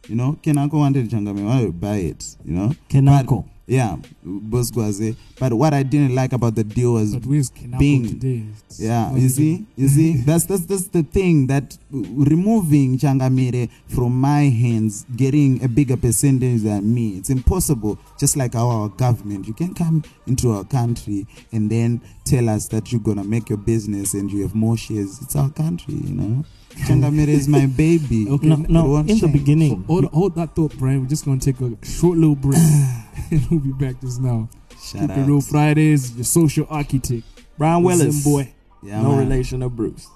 [0.09, 2.37] You know, Kenako wanted Changamire, why buy it?
[2.45, 3.45] You know, Kenako.
[3.45, 3.97] But, yeah,
[4.27, 5.17] Bosgwaze.
[5.39, 8.45] But what I didn't like about the deal was But where's Kenako being- today?
[8.79, 14.43] Yeah, you see, you see, that's that's that's the thing that removing Changamire from my
[14.45, 17.99] hands, getting a bigger percentage than me, it's impossible.
[18.19, 22.93] Just like our government, you can come into our country and then tell us that
[22.93, 25.21] you're gonna make your business and you have more shares.
[25.23, 26.45] It's our country, you know.
[26.87, 28.27] Changamire is my baby.
[28.31, 28.47] Okay.
[28.47, 29.33] No, no won't in the change.
[29.33, 29.83] beginning.
[29.85, 31.03] Hold, hold that thought, Brian.
[31.03, 32.57] We're just gonna take a short little break,
[33.31, 34.49] and we'll be back just now.
[34.83, 35.29] Shout Keep it out.
[35.29, 36.15] real Fridays.
[36.17, 37.25] Your social architect,
[37.59, 38.25] Brian Willis.
[38.25, 38.53] boy.
[38.83, 39.19] Yeah, no man.
[39.29, 40.09] relation of Bruce.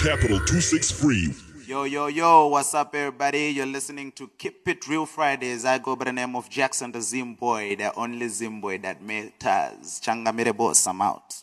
[0.00, 1.47] Capital 263.
[1.68, 3.50] Yo, yo, yo, what's up, everybody?
[3.50, 5.66] You're listening to Keep It Real Fridays.
[5.66, 10.00] I go by the name of Jackson the Zimboy, the only Zimboy that matters.
[10.00, 11.34] Changamire boss, I'm out.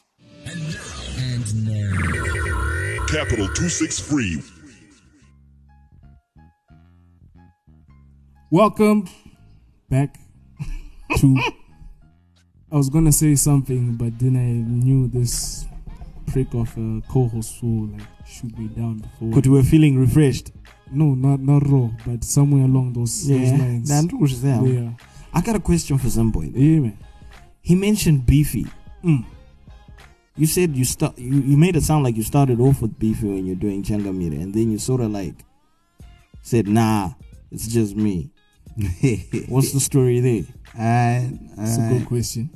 [3.07, 4.41] Capital 263.
[8.49, 9.07] Welcome
[9.91, 10.17] back
[11.17, 11.37] to.
[12.71, 15.65] I was gonna say something, but then I knew this
[16.25, 19.31] prick of a co-host who, like shoot me down before.
[19.33, 20.51] But we were feeling refreshed.
[20.91, 23.89] no, not not raw, but somewhere along those, those lines.
[24.41, 24.73] There.
[24.73, 24.89] yeah,
[25.33, 26.51] I got a question for Zimboy.
[26.53, 26.97] yeah, man.
[27.61, 28.65] He mentioned beefy.
[29.03, 29.25] Mm.
[30.37, 31.17] You said you start.
[31.17, 34.41] You, you made it sound like you started off with beefy when you're doing Changamire,
[34.41, 35.35] and then you sort of like
[36.41, 37.11] said, "Nah,
[37.51, 38.31] it's just me."
[39.47, 40.43] What's the story there?
[40.77, 42.49] Alright, It's a good question.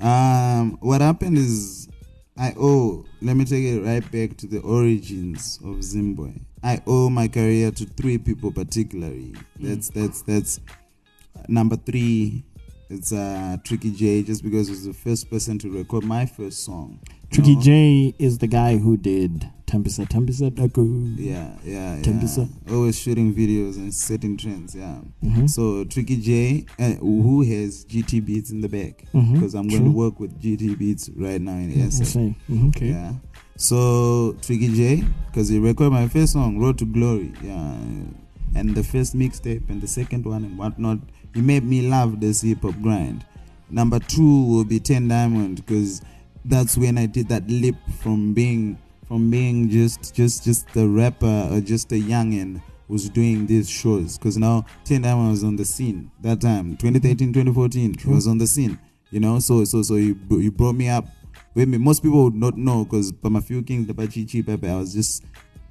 [0.00, 1.86] Um, what happened is,
[2.36, 3.04] I owe.
[3.22, 6.32] Let me take it right back to the origins of Zimbabwe.
[6.62, 9.34] I owe my career to three people particularly.
[9.60, 10.60] That's that's that's
[11.48, 12.44] number three.
[12.90, 16.64] It's uh Tricky J, just because he was the first person to record my first
[16.64, 16.98] song.
[17.30, 17.62] Tricky know?
[17.62, 21.14] J is the guy who did Tempesa Tempesa Daku.
[21.18, 22.46] Yeah, yeah, yeah.
[22.70, 24.74] Always shooting videos and setting trends.
[24.74, 25.00] Yeah.
[25.24, 25.48] Mhm.
[25.48, 29.90] So Tricky J, uh, who has GT Beats in the back, because I'm going to
[29.90, 32.04] work with GT Beats right now in Yes, SA.
[32.04, 32.36] same.
[32.50, 32.68] Mhm.
[32.68, 32.88] Okay.
[32.90, 33.12] Yeah.
[33.56, 37.32] So Tricky J, because he recorded my first song, Road to Glory.
[37.42, 37.76] Yeah.
[38.56, 40.98] And the first mixtape and the second one and whatnot.
[41.34, 43.24] He made me love this hip hop grind.
[43.70, 46.00] Number two will be Ten Diamond because
[46.44, 48.78] that's when I did that leap from being
[49.14, 54.18] from being just just just a rapper or just a youngin who's doing these shows
[54.18, 58.38] because now Ten Diamond was on the scene that time 2013 2014 he was on
[58.38, 58.76] the scene
[59.12, 61.06] you know so so so you you brought me up
[61.54, 64.74] with me most people would not know because my few kings the Pachichi Pepe I
[64.78, 65.22] was just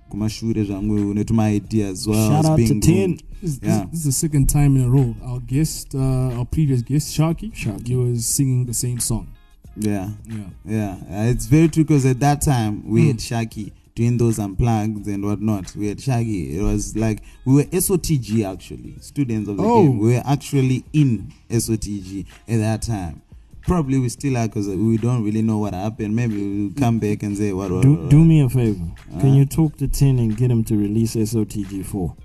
[0.10, 2.79] kumashure zvangu netuma ideas as well Shout out to Ten.
[2.79, 3.23] groomed.
[3.41, 3.86] This, this- Yeah.
[3.91, 5.13] this is the second time in a row.
[5.21, 7.88] Our guest, uh, our previous guest, Sharky, Sharky.
[7.89, 9.27] he was singing the same song.
[9.75, 10.36] Yeah Yeah.
[10.65, 13.07] Yeah, uh, it's very true because at that time we Mm.
[13.07, 15.75] had Shaggy doing those unplugged and whatnot.
[15.75, 16.57] We had Shaggy.
[16.57, 19.83] It was like we were SOTG actually, students of the Oh.
[19.83, 19.99] game.
[19.99, 23.21] We were actually in SOTG at that time.
[23.65, 26.15] Probably we still are because we don't really know what happened.
[26.15, 27.71] Maybe we'll come back and say what.
[27.71, 28.91] what, Do, what- do me a favor.
[29.21, 29.36] Can Uh.
[29.36, 32.15] you talk to Tin and get him to release SOTG4?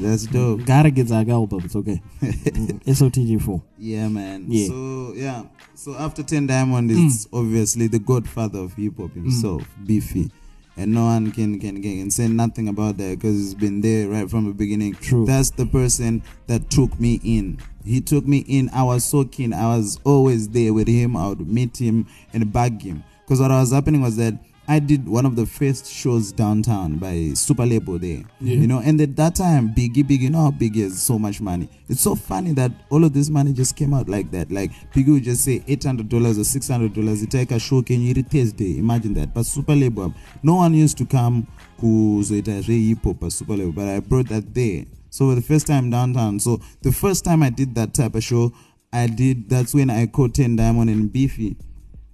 [0.00, 0.64] That's dope.
[0.64, 1.62] Gotta get that album.
[1.64, 2.00] It's okay.
[2.22, 3.62] Mm, SOTG4.
[3.78, 4.46] Yeah, man.
[4.48, 4.68] Yeah.
[4.68, 5.42] So yeah.
[5.74, 10.30] So after Ten Diamond is obviously the godfather of hip hop himself, Beefy,
[10.76, 14.28] and no one can can can say nothing about that because he's been there right
[14.30, 14.94] from the beginning.
[14.94, 15.26] True.
[15.26, 17.58] That's the person that took me in.
[17.84, 18.70] He took me in.
[18.70, 19.52] I was so keen.
[19.52, 21.16] I was always there with him.
[21.16, 24.34] I would meet him and bug him because what was happening was that.
[24.68, 28.22] I did one of the first shows downtown by Super Label there.
[28.40, 31.40] You know, and at that time, Biggie, Biggie, you know how Biggie has so much
[31.40, 31.68] money.
[31.88, 34.52] It's so funny that all of this money just came out like that.
[34.52, 37.22] Like Biggie would just say eight hundred dollars or six hundred dollars.
[37.22, 38.78] You take a show, can you Thursday?
[38.78, 39.34] Imagine that.
[39.34, 41.48] But Super Label, um, no one used to come
[41.78, 44.84] who's it as hip hop or Super Label, but I brought that there.
[45.10, 46.38] So for the first time downtown.
[46.38, 48.52] So the first time I did that type of show,
[48.92, 49.48] I did.
[49.50, 51.56] That's when I caught Ten Diamond and Beefy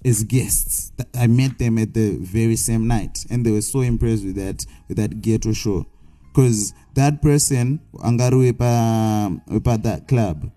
[0.04, 0.92] as guests.
[1.14, 4.64] I met them at the very same night, and they were so impressed with that
[4.88, 5.86] with that ghetto show,
[6.22, 10.50] because that person Angaru Wepa that club.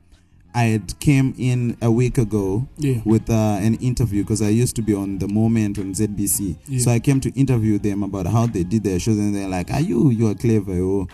[0.53, 2.99] I had came in a week ago Yeah.
[3.05, 6.57] with uh, an interview because I used to be on the moment on ZBC.
[6.67, 6.79] Yeah.
[6.79, 9.71] So I came to interview them about how they did their shows, and they're like,
[9.71, 10.73] "Are you you are clever?
[10.73, 11.07] Oh,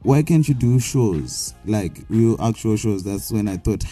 [0.00, 3.84] why can't you do shows like real actual shows?" That's when I thought.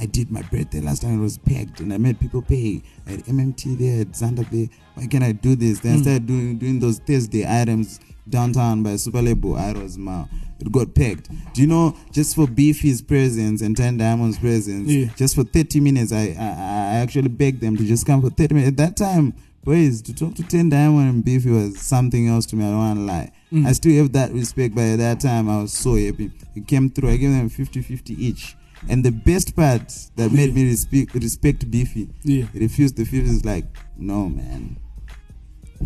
[0.00, 1.18] I did my birthday last time.
[1.18, 2.82] It was packed, and I made people pay.
[3.06, 4.68] I had MMT there, at Xander there.
[4.94, 5.80] Why can't I do this?
[5.80, 6.02] Then I hmm.
[6.02, 9.56] started doing doing those Thursday items downtown by Super Label.
[9.56, 10.24] I was ma.
[10.58, 11.28] It got packed.
[11.54, 11.96] Do you know?
[12.12, 15.06] Just for Beefy's presence and Ten Diamonds' presence, Yeah.
[15.16, 18.54] just for 30 minutes, I, I I actually begged them to just come for 30
[18.54, 18.68] minutes.
[18.70, 19.34] At that time,
[19.64, 22.64] boys, to talk to Ten Diamond and Beefy was something else to me.
[22.64, 23.32] I don't want to lie.
[23.50, 23.66] Hmm.
[23.66, 26.30] I still have that respect, but at that time, I was so happy.
[26.56, 27.10] It came through.
[27.10, 28.56] I gave them 50 50 each.
[28.88, 32.46] And the best part that made me respect, respect Beefy, Yeah.
[32.52, 33.64] he refused the 50 is like,
[33.96, 34.78] no, man.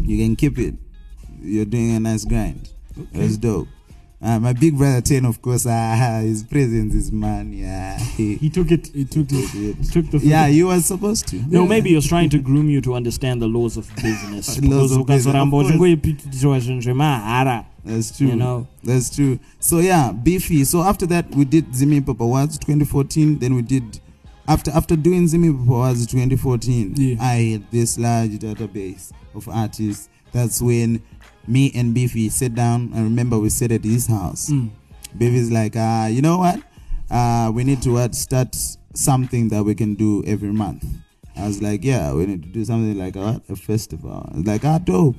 [0.00, 0.74] You can keep it.
[1.42, 2.70] You're doing a nice grind.
[3.12, 3.68] That's dope.
[4.22, 7.52] Uh, my big brother Ten, of course, uh, his presence is man.
[7.52, 8.87] Yeah, he, He took it.
[8.94, 9.50] He took it.
[9.50, 10.18] He took the.
[10.18, 11.37] yeah, you were supposed to.
[11.48, 14.59] No, maybe he was trying to groom you to understand the laws of business.
[14.62, 15.70] Laws of business, of course.
[17.87, 18.29] Uchingoipitiwa zvinhu zvemahara That's true.
[18.29, 18.66] You know.
[18.83, 19.38] That's true.
[19.59, 20.64] So yeah, beefy.
[20.64, 23.38] So after that, we did Zim Hip Hop Awards 2014.
[23.38, 24.01] Then we did
[24.49, 26.94] after after doing Zim Hip Hop Awards 2014.
[26.97, 27.16] Yeah.
[27.20, 30.09] I had this large database of artists.
[30.33, 31.03] That's when
[31.47, 32.92] me and Beefy sat down.
[32.94, 34.51] I remember we sat at his house.
[34.51, 34.70] Mm.
[35.16, 36.61] Beefy's like, uh, you know what?
[37.11, 38.57] Uh, we need to start
[38.94, 40.85] something that we can do every month.
[41.37, 43.42] I was like, yeah, we need to do something like what?
[43.49, 44.29] a festival.
[44.35, 45.16] Like, ah, dope.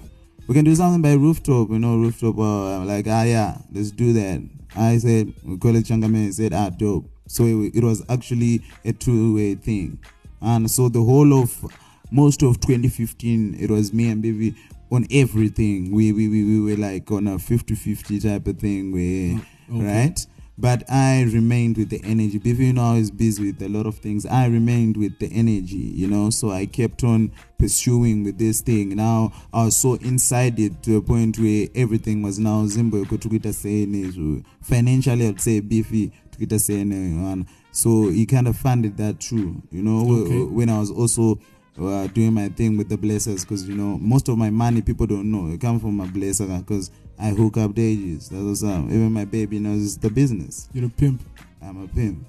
[0.48, 2.38] We can do something by rooftop, you know, rooftop.
[2.38, 4.48] Uh, like, ah, yeah, let's do that.
[4.76, 6.26] I said, we call it Changamire.
[6.26, 7.10] He said, ah, dope.
[7.28, 9.98] So it, it was actually a two-way thing,
[10.42, 11.66] and so the whole of
[12.12, 14.56] most of 2015, it was me and Baby
[14.92, 15.92] on everything.
[15.92, 18.92] We we, we, we were like on a 50-50 type of thing.
[18.92, 19.40] We
[19.72, 19.84] Okay.
[19.86, 20.26] right.
[20.58, 22.38] But I remained with the energy.
[22.38, 24.26] Baby, you know, I was busy with a lot of things.
[24.26, 26.30] I remained with the energy, you know.
[26.30, 28.96] So I kept on pursuing with this thing.
[28.96, 33.54] Now I was so inside it to a point where everything was now Zimbo tukita
[33.54, 39.84] saying financially I'd say beefy tukita saying so he kind of funded that too, you
[39.84, 40.24] know.
[40.24, 40.44] Okay.
[40.44, 41.38] When I was also
[41.78, 45.06] uh, doing my thing with the blessers because you know most of my money people
[45.06, 46.90] don't know it come from my blesser because
[47.20, 48.30] I hook up dages.
[48.30, 48.86] That's what's up.
[48.86, 50.68] Even my baby knows it's the business.
[50.74, 51.22] You're a pimp.
[51.62, 52.26] I'm a pimp.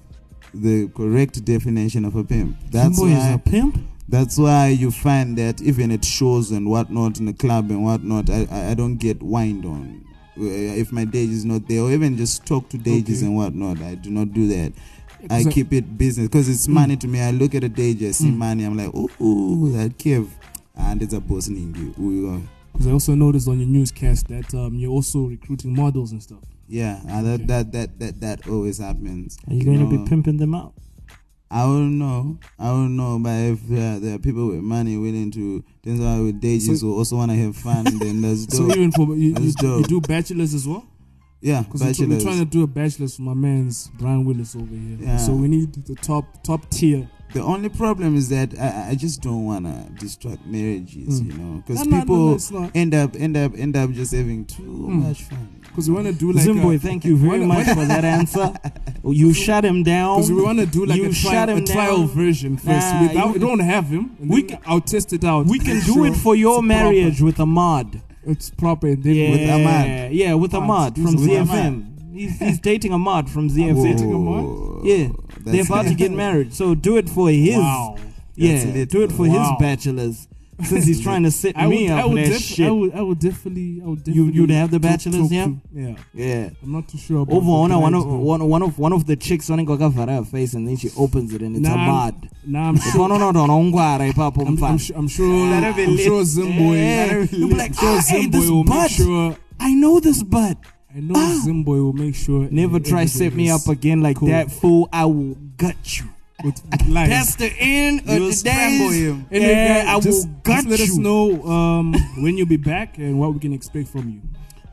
[0.53, 2.57] The correct definition of a pimp.
[2.71, 3.29] That's Zimbo is why.
[3.29, 3.77] a pimp.
[4.09, 8.29] That's why you find that even at shows and whatnot in the club and whatnot,
[8.29, 10.05] I I, I don't get whined on.
[10.39, 13.25] Uh, If my Dage is not there, or even just talk to Dages Okay.
[13.25, 14.71] and whatnot, I do not do that.
[15.29, 17.19] I keep it business because it's money to me.
[17.19, 20.29] I look at a Dage, I see money, I'm like, ooh, ooh, that Kev,
[20.77, 21.49] and it's a boss.
[21.49, 22.41] We go.
[22.77, 26.43] Because I also noticed on your newscast that um, you're also recruiting models and stuff.
[26.67, 27.45] Yeah, and that, Okay.
[27.45, 29.35] that that that that always happens.
[29.47, 30.73] Are you going to be pimping them out?
[31.49, 32.37] I don't know.
[32.59, 36.19] I don't know, but if uh, there are people with money willing to, then why
[36.19, 38.57] with Dages So- who also want to have fun, then let's do.
[38.57, 40.85] So even for you, you, you do bachelors as well.
[41.41, 44.97] yeah, Because we're, trying to do a bachelor's for my man's Brian Willis over here.
[44.99, 45.17] Yeah.
[45.17, 47.09] So we need the top top tier.
[47.33, 51.27] The only problem is that I, I just don't wanna distract marriages, Mm.
[51.27, 52.71] you know, because No, no, no, people no, not.
[52.75, 55.03] end up end up end up just having too Mm.
[55.07, 55.47] much fun.
[55.63, 58.03] Because we want to do like Zimboy, a, thank you very wanna- much for that
[58.05, 58.53] answer.
[59.09, 60.17] You shut him down.
[60.17, 62.07] Because we want to do like You a, shut trial, a trial down.
[62.09, 62.67] version first.
[62.93, 64.11] Nah, Without, you- we don't have him.
[64.19, 65.45] We can- I'll test it out.
[65.45, 66.83] we can do sure it for your it's proper.
[66.91, 68.01] marriage with Ahmad.
[68.25, 68.87] It's proper.
[68.87, 70.11] And then Yeah, With Ahmad.
[70.13, 70.69] yeah, with Ahmad.
[70.69, 71.83] Ahmad from with ZFM.
[72.17, 73.83] He's, he's dating Ahmad from ZFM.
[73.83, 74.43] dating Ahmad?
[74.45, 75.07] Whoa, Yeah,
[75.41, 76.53] they're that's about to get married.
[76.53, 77.57] So do it for his.
[77.57, 77.97] Wow.
[78.35, 79.39] Yeah, lit, do it for Wow.
[79.39, 80.27] his bachelors.
[80.63, 82.67] Since he's trying to sit I me would, up I would, that def- shit.
[82.67, 84.33] I would, I would definitely, I would You- definitely.
[84.33, 85.45] you'd have the bachelors, talk yeah?
[85.45, 85.95] to- yeah.
[86.15, 86.49] yeah.
[86.63, 87.35] I'm not too sure about.
[87.35, 88.17] Over the one, one brides, of though.
[88.17, 90.89] one, one of one of the chicks wanting to cover her face and then she
[90.97, 92.29] opens it and it's a Nah, bud.
[92.45, 93.07] Nah, I'm sure.
[93.07, 94.79] no, no, no, no, ngwara ipapo I'm, I'm, mfana.
[94.81, 95.47] su- I'm sure.
[95.49, 96.05] That'd be I'm lit.
[96.05, 96.75] sure Zimboy.
[96.75, 97.27] Yeah.
[97.37, 99.37] You'll be like, I'm sure "Ah, hey, Zimboy this will bud." make sure.
[99.59, 100.57] I know this bud.
[100.97, 102.47] I know Zimboy will make sure.
[102.49, 104.29] Never try set me up again like cool.
[104.29, 104.89] that, fool.
[104.91, 106.05] I will gut you.
[106.43, 107.09] with, with lies.
[107.09, 109.27] That's the end of You'll the him.
[109.29, 110.85] Anyway, yeah, I just, will gut just let you.
[110.85, 114.21] us know um, when you'll be back and what we can expect from you.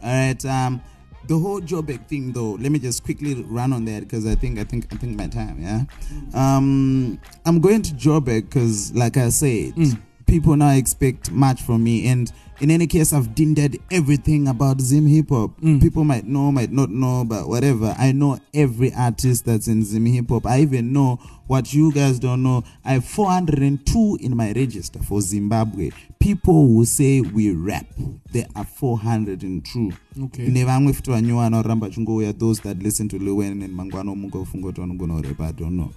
[0.03, 0.45] All right.
[0.47, 0.81] Um,
[1.27, 2.53] the whole Joburg thing, though.
[2.53, 5.27] Let me just quickly run on that because I think I think I think my
[5.27, 5.61] time.
[5.61, 5.83] Yeah.
[6.33, 9.75] Um, I'm going to Joburg because, like I said,
[10.27, 15.07] people now expect much from me, and in any case, I've dinted everything about Zim
[15.07, 15.61] hip hop.
[15.61, 15.83] Mm.
[15.83, 17.95] People might know, might not know, but whatever.
[17.99, 20.47] I know every artist that's in Zim hip hop.
[20.47, 22.63] I even know what you guys don't know.
[22.85, 25.91] I have 402 in my register for Zimbabwe.
[26.21, 27.87] People who say we rap,
[28.33, 29.93] there are 402.
[30.25, 30.49] Okay.
[30.49, 34.81] ne vamwe futi vanyowa vanoramba chingouya those that listen to Lil and mangwana mungofunga kuti
[34.81, 35.91] vanogona kurepa i don't know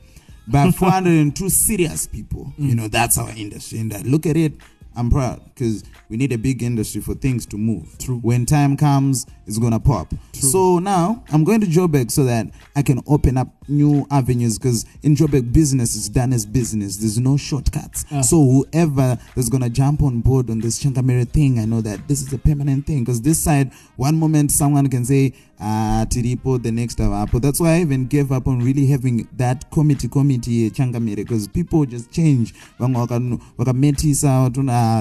[0.48, 2.76] but 402 serious people you mm.
[2.76, 4.54] know that's our industry and I look at it
[4.98, 8.18] i'm proud because we need a big industry for things to move True.
[8.20, 10.50] when time comes it's gonna pop True.
[10.50, 14.86] so now i'm going to joburg so that i can open up new avenues because
[15.04, 18.22] in joburg business is done as business there's no shortcuts Ah.
[18.22, 22.22] so whoever is gonna jump on board on this changamire thing i know that this
[22.22, 26.72] is a permanent thing because this side one moment someone can say ah tiripo the
[26.72, 31.16] next avapo that's why i even gave up on really having that committee committee changamire
[31.16, 32.54] because people just change.
[32.80, 34.50] Vamwe vakametisa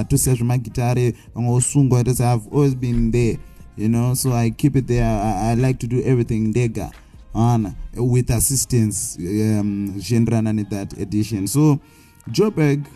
[0.08, 3.38] tosiya zvemagitare i've always been there
[3.76, 4.14] you know?
[4.14, 5.04] So i keep it there.
[5.04, 6.90] I, I like to do everything dega
[7.34, 11.46] on with assistance um zvichienderana nethat edition.
[11.46, 11.78] So
[12.30, 12.86] joburg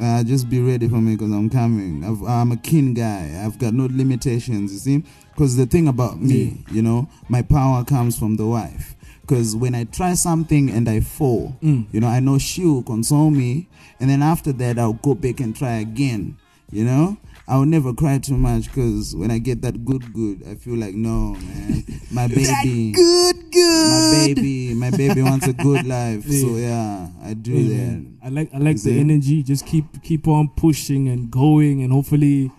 [0.00, 2.04] uh, just be ready for me because I'm coming.
[2.04, 3.42] I've, I'm a keen guy.
[3.44, 5.04] I've got no limitations, you see.
[5.32, 8.94] Because the thing about me, you know, my power comes from the wife.
[9.22, 11.56] Because when I try something and I fall,
[11.92, 13.68] you know, I know she will console me.
[14.00, 16.38] And then after that, I'll go back and try again,
[16.70, 17.18] you know.
[17.48, 20.94] I'll never cry too much because when I get that good, good, I feel like,
[20.94, 22.92] no, man, my baby.
[22.92, 23.90] Good, good.
[23.90, 26.24] My baby, my baby wants a good life.
[26.28, 27.74] So, yeah, I do Hey, that.
[27.74, 29.42] man, I like I like the energy.
[29.42, 32.52] Just keep keep on pushing and going, and hopefully,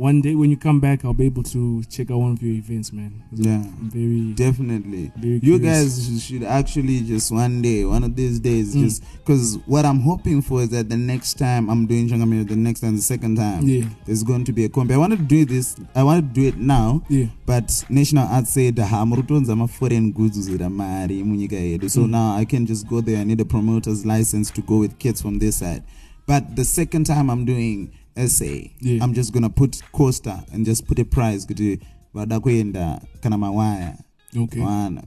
[0.00, 2.54] one day when you come back, I'll be able to check out one of your
[2.54, 3.12] events, man.
[3.28, 3.62] 'Cause Yeah.
[3.80, 5.12] I'm very Definitely.
[5.20, 5.98] Very you curious.
[5.98, 8.80] guys should actually just one day, one of these days, Mm.
[8.84, 12.56] just because what I'm hoping for is that the next time I'm doing Changamire, the
[12.56, 14.90] next and the second time, yeah there's going to be a comp.
[14.90, 18.52] I want to do this, I want to do it now, yeah but National Arts
[18.54, 22.10] said, "Ha, murutonza ma foreign goods mari yedu." So Mm.
[22.10, 23.18] now I can just go there.
[23.20, 25.82] I need a promoter's license to go with kids from this side.
[26.26, 29.02] But the second time I'm doing essay, Yeah.
[29.04, 31.80] I'm just gonna put Costa and just put a prize kuti
[32.14, 33.98] vada kuenda kana mawaya.
[34.36, 34.60] Okay.
[34.60, 35.02] Wana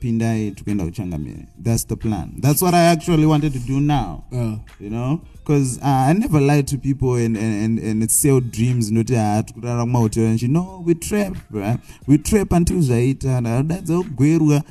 [0.00, 2.32] pindai tukuenda kuchangamire that's the plan.
[2.40, 4.24] That's what i actually wanted to do now.
[4.32, 5.20] Uh, you know?
[5.36, 9.84] Because uh, i never lied to people and and and, and sell dreams noti tikurara
[9.84, 11.78] kumahotera and she no we trap bruh.
[12.08, 14.62] we trap until zvaita dadza kugwerwa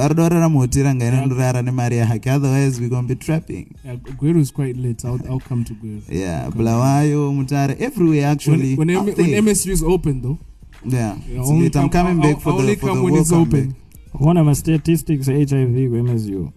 [0.00, 4.76] arida kurara muhotera ngainondorara nemari yake otherwise we gonna be trapping yeah, Gweru is quite
[4.76, 5.04] lit.
[5.04, 6.02] I'll I'll come to Gweru.
[6.08, 9.44] yeah bulawayo mutare everywhere actually When when, M- when.
[9.44, 10.38] MSU is open though,
[10.84, 11.76] yeah Yeah, It's only lit.
[11.76, 13.68] i'm coming I'll- back for I'll the only for come the when it's open.
[13.68, 13.76] back.
[14.20, 16.52] One of my statistics HIV with you.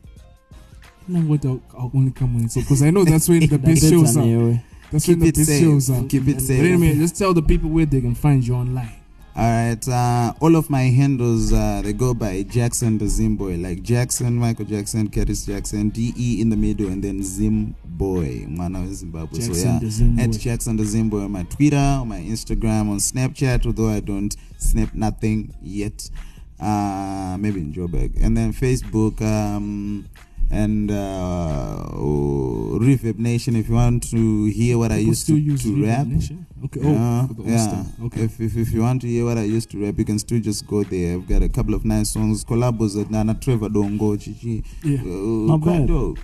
[1.08, 3.58] No, what I'll, I'll only come when it's open because I know that's when the
[3.70, 4.26] best shows are.
[4.26, 4.60] you.
[4.92, 5.62] That's Keep when the best safe.
[5.64, 6.04] shows are.
[6.04, 6.60] Keep it But safe.
[6.64, 8.92] anyway, just tell the people where they can find you online.
[9.38, 13.84] All right, uh, all of my handles uh, they go by Jackson the Zimboy, like
[13.84, 18.96] Jackson, Michael Jackson, Curtis Jackson, D E in the middle, and then Zimboy, Mwana of
[18.96, 19.42] Zimbabwe.
[19.42, 20.20] so Jackson yeah, the Zimboy.
[20.36, 24.34] at Jackson the Zimboy on my Twitter, on my Instagram, on Snapchat, although I don't
[24.58, 26.10] snap nothing yet.
[26.58, 29.22] Uh, maybe in Joburg, and then Facebook.
[29.22, 30.08] Um,
[30.52, 33.56] and uh, oh, Reverb Nation.
[33.56, 36.46] If you want to hear what I used to, use to rap, Nation?
[36.66, 36.82] Okay.
[36.84, 37.84] Oh, for yeah.
[38.06, 38.22] Okay.
[38.22, 40.40] If, if if you want to hear what I used to rap, you can still
[40.40, 41.16] just go there.
[41.16, 44.64] I've got a couple of nice songs, collabos with Nana Trevor Dongo, Chichi.
[44.84, 45.00] Yeah.
[45.00, 45.88] Uh, Not quite bad.
[45.88, 46.20] dope,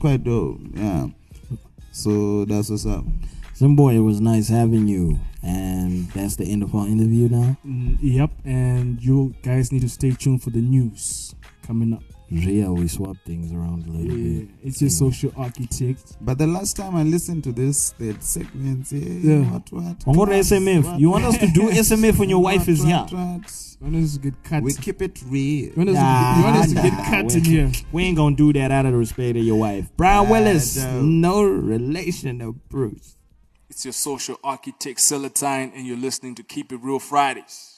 [0.00, 0.60] quite dope.
[0.74, 1.06] Yeah.
[1.92, 3.04] So that's what's up.
[3.54, 5.20] Zimboy, it was nice having you.
[5.42, 7.56] And that's the end of our interview now.
[7.66, 8.30] Mm, yep.
[8.44, 11.34] And you guys need to stay tuned for the news
[11.66, 12.02] coming up.
[12.32, 14.48] Ria, we swap things around a little Yeah, bit.
[14.64, 14.96] it's your Yeah.
[14.96, 16.16] social architect.
[16.20, 19.50] But the last time I listened to this, that segments, yeah, Yeah.
[19.52, 19.96] what what?
[20.06, 20.84] I'm going to SMF.
[20.84, 23.18] what, You want us to do SMF when your wife what, is what, here?
[23.18, 23.52] what?
[23.80, 24.62] You want us to get cut?
[24.62, 25.66] We keep it real.
[25.66, 27.72] you want us, Nah, to, you want us to nah, cut in we- here?
[27.92, 29.90] We ain't gonna do that out of the respect of your wife.
[29.96, 33.16] Brian Willis, no relation to Bruce.
[33.68, 37.71] It's your social architect Celatine, and you're listening to Keep It Real Fridays.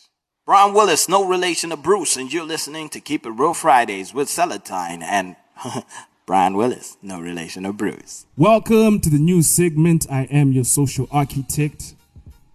[0.47, 4.29] Brian Willis, no relation to Bruce, and you're listening to Keep It Real Fridays with
[4.29, 5.37] Celatine and
[6.27, 8.27] Brian Willis, no relation to Bruce.
[8.37, 10.07] Welcome to the new segment.
[10.11, 11.95] I am your social architect.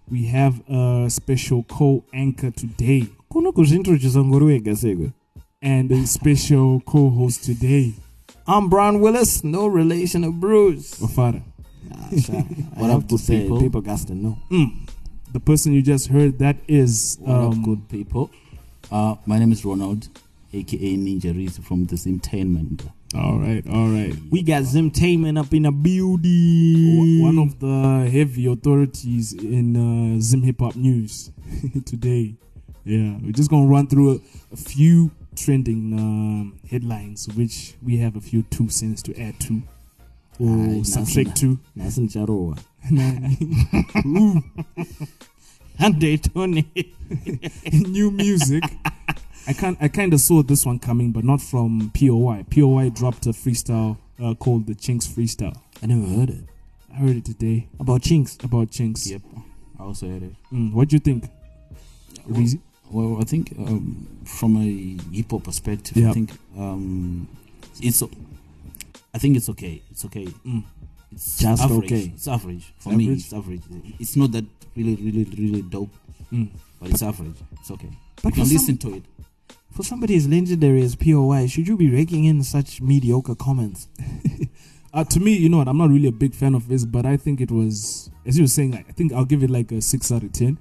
[0.09, 5.11] We have a special co-anchor today kuno kuzvintrodusa ngori wega seko
[5.61, 7.93] and a special co-host today.
[8.47, 11.41] i'm brian willis no relation of bruce Mafara.
[11.93, 12.43] Ah, sure.
[12.77, 14.37] I have to say people got to know
[15.31, 18.31] The person you just heard, that is What up, um, good people?
[18.91, 20.07] Uh, my name is Ronald,
[20.53, 22.83] aka Ninja Reese from the Entertainment.
[23.15, 24.15] All right, all right.
[24.31, 29.75] we got zimtainment up in the building One of the heavy authorities in
[30.17, 31.31] uh, Zim Hip Hop news
[31.85, 32.33] today.
[32.83, 34.19] Yeah, we're just gonna run through a,
[34.53, 39.61] a few trending um, headlines, which we have a few two cents to add to
[40.39, 41.59] or Aye, subtract to.
[42.91, 44.41] Nhasi ndicharowa
[45.77, 46.65] handetoni
[47.87, 48.63] New music.
[49.47, 52.43] I can I kind of saw this one coming, but not from POI.
[52.43, 55.55] POI dropped a freestyle uh, called the Chinks Freestyle.
[55.81, 56.43] i never heard it
[56.91, 59.09] I heard it today about chinks about Chinks.
[59.09, 59.21] Yep,
[59.79, 60.35] I also heard it.
[60.51, 61.23] Mm, what do you think?
[62.27, 62.59] Reezy?
[62.91, 66.09] Well, I think um, from a hip hop perspective, Yeah.
[66.09, 67.27] I think um,
[67.81, 68.03] it's.
[69.13, 69.81] I think it's okay.
[69.91, 70.25] It's okay.
[70.45, 70.63] Mm.
[71.19, 71.91] It's Just average.
[71.91, 72.11] okay.
[72.15, 73.09] It's average for me.
[73.09, 73.61] It's average.
[73.99, 74.45] It's not that
[74.75, 75.91] really, really, really dope,
[76.31, 76.47] Mm.
[76.79, 77.35] but it's average.
[77.59, 77.89] It's okay.
[78.23, 79.03] But you can some- listen to it.
[79.71, 83.87] for somebody as legendary as poi should you be raking in such mediocre comments
[84.91, 85.67] Uh, to me, you know what?
[85.67, 88.43] I'm not really a big fan of his, but I think it was, as you
[88.45, 90.57] were saying, I think I'll give it like a six out of ten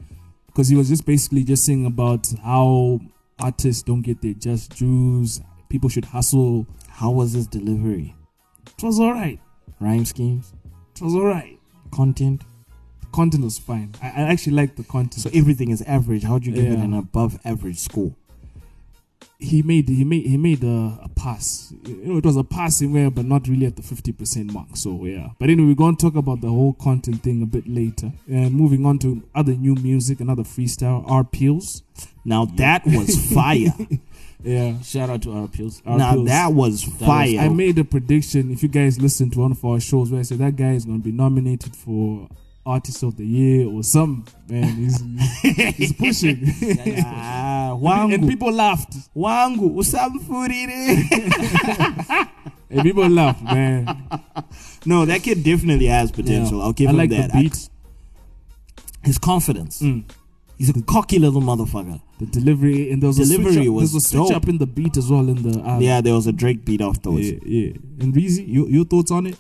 [0.49, 3.01] because he was just basically just saying about how
[3.39, 5.41] artists don't get their just dues.
[5.71, 6.67] People should hustle.
[6.89, 8.15] how was his delivery
[8.77, 9.39] It was all right.
[9.81, 10.53] Rhyme schemes
[10.97, 11.59] It was all right.
[11.93, 12.43] content
[13.13, 13.95] content was fine.
[14.03, 15.23] I, I actually liked the content.
[15.23, 18.15] so everything is average how'd you give it an above average score
[19.39, 21.73] he made he made he made a, a pass.
[21.85, 24.77] You know, it was a passing way, but not really at the fifty percent mark.
[24.77, 25.29] So yeah.
[25.39, 28.13] But anyway, we're going to talk about the whole content thing a bit later.
[28.29, 31.83] And moving on to other new music, another freestyle, R Peels.
[32.25, 33.73] now that was fire
[34.43, 34.81] Yeah.
[34.83, 35.83] Shout out to our appeals.
[35.85, 38.51] Now that was fire I made a prediction.
[38.53, 40.85] If you guys listen to one of our shows, where I said that guy is
[40.85, 42.29] going to be nominated for
[42.65, 45.03] Artist of the Year or some man, he's
[45.77, 46.39] he's pushing,
[47.05, 48.95] Ah, and wangu people laughed.
[49.17, 50.69] wangu usamfurire
[52.71, 53.87] And people laughed, man.
[54.85, 56.65] no that kid definitely has potential Yeah.
[56.65, 57.69] i'll give I him like that the beat,
[59.03, 60.05] his confidence Mm.
[60.59, 63.91] He's a cocky little motherfucker the delivery, and there was Delivery a switch up, was
[63.93, 64.37] there was a switch dope.
[64.37, 65.83] up in the beat as well in the album.
[65.83, 67.73] yeah there was a drake beat afterwards yeah, yeah.
[68.01, 69.39] And Reezy, your your thoughts on it?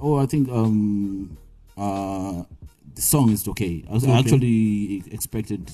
[0.00, 1.36] Oh, I think um,
[1.76, 2.42] uh,
[2.94, 3.84] the song is okay.
[3.88, 4.12] I, was, Okay.
[4.18, 5.72] actually expected.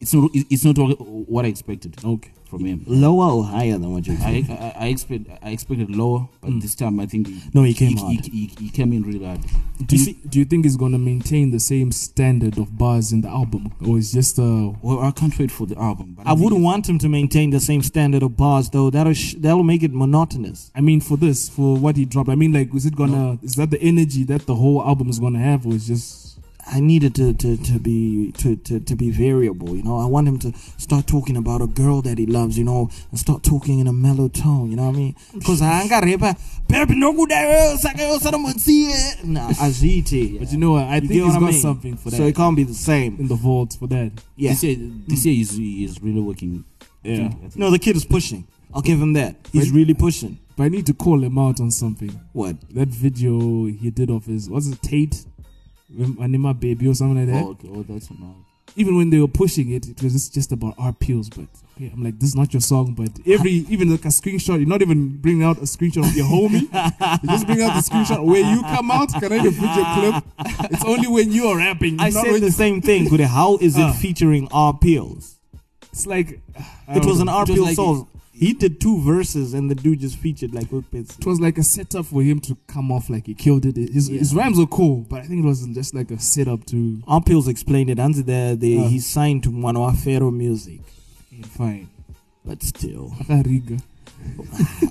[0.00, 0.30] It's not.
[0.32, 2.30] It's not what what I expected Okay.
[2.48, 2.82] from him.
[2.86, 4.44] lower or higher than what you I,
[4.78, 6.62] I, I expect I expected lower, but Mm.
[6.62, 8.24] this time I think he, No, he came he, hard.
[8.26, 9.40] He, he, he came in really hard.
[9.86, 13.28] Do you, do you think he's gonna maintain the same standard of bars in the
[13.28, 16.14] album, or is just uh Well, I can't wait for the album.
[16.16, 18.88] But I wouldn't want him to maintain the same standard of bars, though.
[18.88, 20.70] That'll sh- that'll make it monotonous.
[20.74, 23.38] I mean, for this, for what he dropped, I mean, like, is it gonna?
[23.42, 26.29] Is that the energy that the whole album is gonna have, or is just?
[26.66, 29.74] I needed to, to, to be to, to, to be variable.
[29.76, 32.56] You know, I want him to start talking about a girl that he loves.
[32.58, 34.70] You know, and start talking in a mellow tone.
[34.70, 35.16] You know what I mean?
[35.34, 36.36] Because I ain't got repa.
[36.68, 37.30] Baby, no good.
[39.24, 40.38] Nah, aziti.
[40.38, 40.84] But you know what?
[40.84, 41.60] I You think he's what I got mean?
[41.60, 43.16] something for that So it can't be the same.
[43.18, 44.12] in the vault for that.
[44.36, 44.50] Yeah.
[44.50, 46.64] This year, this year is is really working.
[47.04, 47.16] I Yeah.
[47.16, 48.44] think- I think- No, the kid is pushing.
[48.72, 49.36] I'll give him that.
[49.52, 50.38] He's But- really pushing.
[50.56, 52.10] But I need to call him out on something.
[52.32, 52.56] What?
[52.74, 55.24] That video he did of his was it Tate,
[56.20, 57.44] Anima Baby or something like that.
[57.44, 57.68] Oh, okay.
[57.72, 58.34] oh, that's not.
[58.76, 61.28] Even when they were pushing it, it was just, just about our pills.
[61.28, 62.94] But okay, I'm like, this is not your song.
[62.94, 66.26] But every even like a screenshot, you're not even bringing out a screenshot of your
[66.26, 66.62] homie.
[67.22, 69.08] you just bring out the screenshot where you come out.
[69.18, 70.70] Can I even put your clip?
[70.70, 71.98] It's only when you are rapping.
[72.00, 73.08] I not said the same thing.
[73.08, 73.20] Kude.
[73.26, 73.92] How is it Ah.
[73.92, 75.36] featuring our Pills?
[75.92, 76.40] It's like
[76.88, 77.22] It was know.
[77.22, 78.06] an R It Pill like- song.
[78.40, 80.68] He did two verses and the dude just featured like.
[80.72, 83.76] It was like a setup for him to come off like he killed it.
[83.76, 87.02] His, his rhymes were cool, but I think it was just like a setup to
[87.06, 87.98] R explained it.
[87.98, 88.88] And the, the, Ah.
[88.88, 90.80] he's signed to Manoa Fero Music.
[91.44, 91.88] fine.
[92.44, 93.10] But still.
[93.20, 93.78] Akariga.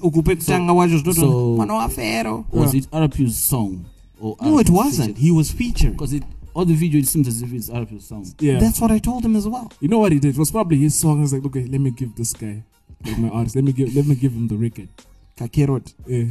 [0.02, 2.46] Ukupekutanga wacho so- zvoto Manoa Fero.
[2.52, 3.86] Was it RPU's song?
[4.22, 5.18] Or No, it wasn't.
[5.18, 5.94] He was featured.
[5.94, 6.24] Because it
[6.54, 8.26] all the video it seems as if it's RPU's song.
[8.40, 8.60] Yeah.
[8.60, 9.72] That's what I told him as well.
[9.80, 10.36] you know what he did?
[10.36, 11.20] It was probably his song.
[11.20, 12.64] I was like, okay, let me give this guy,
[13.06, 14.90] like my artist, let me give let me give him the record.
[15.38, 15.94] Kakerot.
[16.06, 16.26] Yeah.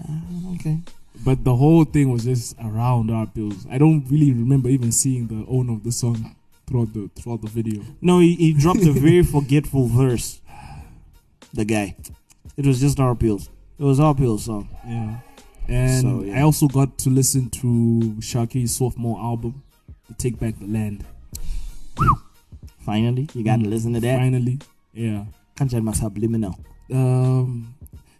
[0.00, 0.78] Ah, okay.
[1.24, 3.66] but the whole thing was just around our bills.
[3.70, 6.34] I don't really remember even seeing the owner of the song
[6.66, 7.82] throughout the throughout the video.
[8.00, 10.40] No, he, he dropped a very forgetful verse.
[11.52, 11.96] The guy.
[12.56, 13.48] It was just our pills.
[13.78, 14.68] It was our pills song.
[14.86, 15.18] Yeah.
[15.68, 16.38] And So, yeah.
[16.38, 19.62] I also got to listen to Sharky's sophomore album,
[20.18, 21.04] Take Back the Land.
[22.80, 24.18] Finally, you got to listen to that.
[24.18, 24.58] Finally.
[24.92, 25.24] Yeah.
[25.56, 26.54] Kanjani subliminal.
[26.92, 27.74] Um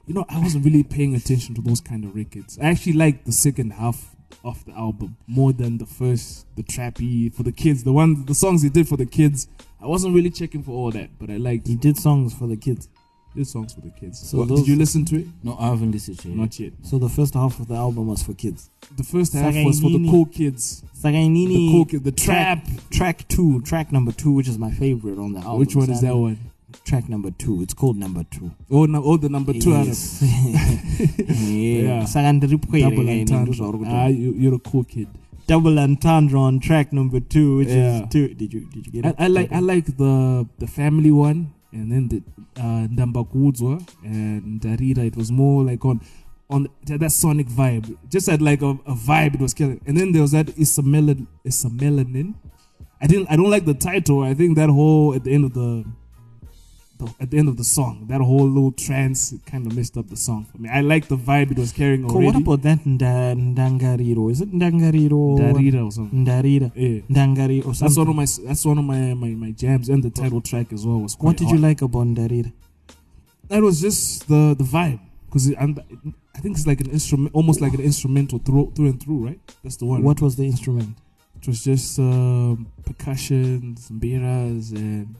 [0.06, 2.58] you know, I wasn't really paying attention to those kind of records.
[2.60, 4.14] I actually liked the second half
[4.44, 8.34] of the album more than the first, the trappy for the kids, the one the
[8.34, 9.48] songs he did for the kids.
[9.80, 12.56] I wasn't really checking for all that, but I liked He did songs for the
[12.56, 12.88] kids.
[13.34, 14.18] did songs for the kids.
[14.30, 15.26] So What, those- did you listen to it?
[15.42, 16.36] No, I haven't listened to it.
[16.36, 16.72] Not yet.
[16.82, 18.70] So the first half of the album was for kids.
[18.96, 20.82] The first half was for the cool kids.
[21.02, 21.10] The
[21.72, 22.66] cool kids, the trap.
[22.90, 25.58] Track two, track number two, which is my favorite on the album.
[25.58, 26.38] Which one is that one?
[26.84, 27.62] Track number two.
[27.62, 28.50] It's called number two.
[28.70, 30.22] Oh, no, oh, the number two Yes.
[30.22, 32.04] yeah.
[32.04, 33.84] Saka ndiri Double pwere entendre.
[33.86, 35.08] Ah, you, you're a cool kid.
[35.46, 38.02] double entendre on track number two, which Yeah.
[38.02, 38.28] is two.
[38.34, 39.14] Did you did you get it?
[39.18, 42.22] I like I like the the family one, and then the
[42.60, 45.04] uh, Ndambakudzwa and Darira.
[45.06, 46.00] It was more like on
[46.50, 47.96] on that, that sonic vibe.
[48.08, 49.34] Just had like a, a vibe.
[49.34, 49.80] It was killing.
[49.86, 51.26] And then there was that Melanin.
[51.44, 52.34] Issa Melanin.
[53.00, 53.28] I didn't.
[53.30, 54.22] I don't like the title.
[54.22, 55.84] I think that whole at the end of the.
[57.04, 60.08] The at the end of the song, that whole little trance kind of messed up
[60.08, 60.68] the song for me.
[60.68, 62.26] I like the vibe it was carrying already.
[62.26, 64.30] what about that nda, Ndangariro?
[64.30, 65.38] Is it Ndangariro?
[65.38, 66.24] Darira or something?
[66.24, 66.72] Ndarira.
[66.74, 67.00] Yeah.
[67.10, 70.10] Ndangari or That's one of my that's one of my, my, my jams and the
[70.10, 72.52] title track as well was quite What did you like about Ndarira?
[73.48, 75.52] That was just the the vibe because
[76.34, 79.40] I think it's like an instrument, almost like an instrumental through through and through, right?
[79.62, 80.02] That's the one.
[80.02, 80.96] What was the instrument?
[81.40, 85.14] It was just um, percussions, biras, and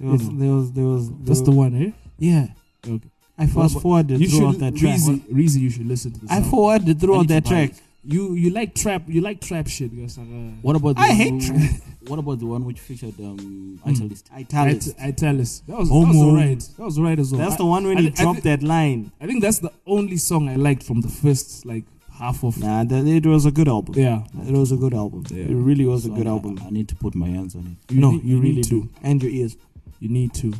[0.00, 0.38] There was, Mhm.
[0.38, 1.10] there was, there was.
[1.24, 1.90] that's the one, eh?
[2.18, 2.48] Yeah.
[2.86, 3.08] Okay.
[3.38, 4.98] I fast forwarded You throughout should, that track.
[4.98, 6.30] Reezy, Reezy, you should listen to this.
[6.30, 6.50] I album.
[6.50, 7.70] forwarded I throughout that track.
[7.70, 7.82] it.
[8.08, 9.02] You you like trap?
[9.08, 9.92] You like trap shit?
[9.92, 10.22] Yes, uh,
[10.62, 11.70] What about the I one hate who- trap.
[12.06, 13.90] What about the one which featured um, Hmm.
[13.90, 14.22] Italist?
[14.32, 14.86] Italics.
[14.86, 15.62] It- Italis.
[15.66, 16.60] That was, that was alright.
[16.78, 17.40] That was alright as well.
[17.40, 19.10] That's I- the one when I- he I dropped thi- that line.
[19.20, 22.58] I think that's the only song I liked from the first like half of.
[22.60, 23.96] Nah, that, it was a good album.
[23.98, 24.22] Yeah.
[24.46, 25.24] It was a good album.
[25.30, 25.46] Yeah.
[25.46, 26.60] It really was a good I- album.
[26.64, 27.92] I need to put my hands on it.
[27.92, 28.88] You no, need- you, really need do.
[29.02, 29.56] And your ears.
[30.00, 30.52] You need to.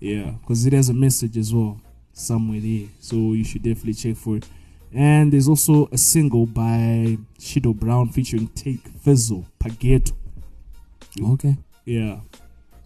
[0.00, 1.80] Yeah, because it has a message as well
[2.12, 2.86] somewhere there.
[3.00, 4.46] So you should definitely check for it.
[4.92, 10.12] And there's also a single by Shido Brown featuring Take Fizzle, Pageto.
[11.32, 11.56] Okay.
[11.84, 12.20] Yeah.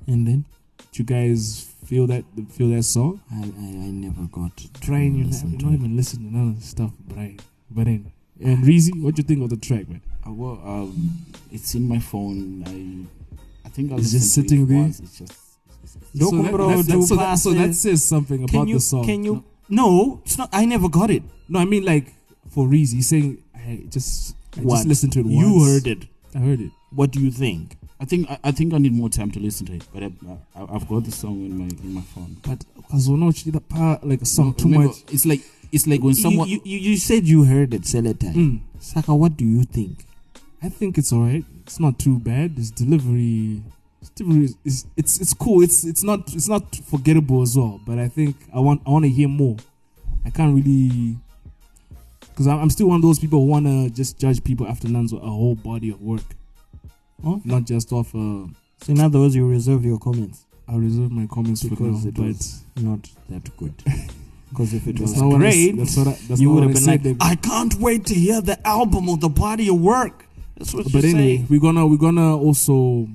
[0.07, 0.45] And then?
[0.93, 3.20] Did you guys feel that feel that song?
[3.33, 4.51] I, I, I never got
[4.81, 5.77] Trying you listen you to not it.
[5.79, 7.39] even listening to none of the stuff, Brian.
[7.70, 8.12] But anyway.
[8.43, 10.03] And Reezy, what do you think of the track, man?
[10.27, 11.11] Uh, well, um,
[11.51, 12.64] it's in my phone.
[12.66, 14.79] I, I think I listened just to it sitting there?
[14.79, 15.01] once.
[15.01, 15.33] It's just.
[16.18, 19.05] So, that, bro, do so, that, so that says something about you, the song.
[19.05, 21.22] can you, no, it's not, I never got it.
[21.49, 22.12] No, I mean like
[22.51, 24.76] for Reezy, he's saying I just I What?
[24.76, 26.07] just listened to it You heard it.
[26.34, 26.70] I heard it.
[26.90, 27.76] What do you think?
[28.01, 30.11] I think I, I think I need more time to listen to it, but I,
[30.57, 32.36] I, I've got the song in my in my phone.
[32.43, 35.05] But not the part like a song too Remember, much.
[35.12, 35.40] It's like
[35.70, 36.49] it's like when someone.
[36.49, 38.34] you, you, you said you heard it, Seletai.
[38.34, 38.61] Mm.
[38.80, 40.05] Saka, what do you think?
[40.62, 41.45] I think it's alright.
[41.62, 42.59] It's not too bad.
[42.59, 43.62] Its delivery,
[44.03, 45.62] its it's it's cool.
[45.62, 47.80] It's it's not it's not forgettable as well.
[47.86, 49.57] But I think I want I want to hear more.
[50.24, 51.16] I can't really
[52.20, 54.88] because I'm, I'm still one of those people who want to just judge people after
[54.88, 56.22] Nan's a whole body of work,
[57.44, 58.14] not just off.
[58.14, 58.46] Uh,
[58.82, 62.09] So in other words, you reserve your comments I'll reserve my comments for because now.
[62.09, 63.74] it But was not that good.
[64.50, 67.05] Because if it was I, great, that's what I, that's you would have been said.
[67.07, 70.26] like, I can't wait to hear the album or the body of work.
[70.59, 71.46] That's what but anyway, saying.
[71.48, 73.09] we're gonna we're gonna also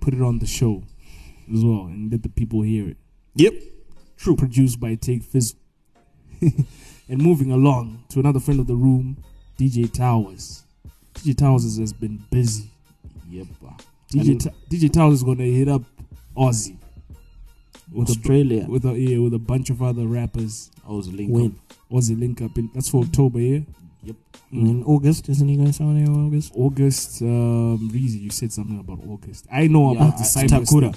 [0.00, 0.82] put it on the show
[1.52, 2.96] as well and let the people hear it.
[3.34, 3.54] Yep.
[4.16, 4.36] True.
[4.36, 5.54] Produced by Take Fizz.
[6.40, 9.22] and moving along to another friend of the room,
[9.58, 10.64] DJ Towers.
[11.14, 12.70] DJ Towers has- been busy.
[13.28, 13.46] Yep.
[14.12, 15.82] DJ Ta- DJ Towers is gonna hit up
[16.36, 16.76] Aussie
[17.92, 18.64] with Australia.
[18.66, 20.70] a with a yeah, with a bunch of other rappers.
[20.86, 21.46] Was linked When?
[21.46, 21.76] up.
[21.92, 23.60] Aussie link up in that's for October, yeah.
[24.52, 24.66] Yep.
[24.66, 26.52] In August, isn't he going somewhere in August?
[26.56, 29.46] August, um, Reezy, you said something about August.
[29.52, 30.70] I know Yeah, about the I- Cyprus.
[30.72, 30.94] Takura.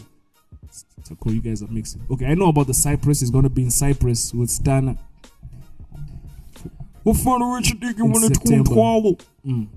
[1.07, 2.01] Takura, you guys are mixing.
[2.09, 3.19] Okay, I know about the Cyprus.
[3.19, 4.97] He's gonna be in Cyprus with Stana.
[7.03, 8.71] What fun of Richard when it's September.
[8.71, 9.17] swallow?
[9.45, 9.67] Mm.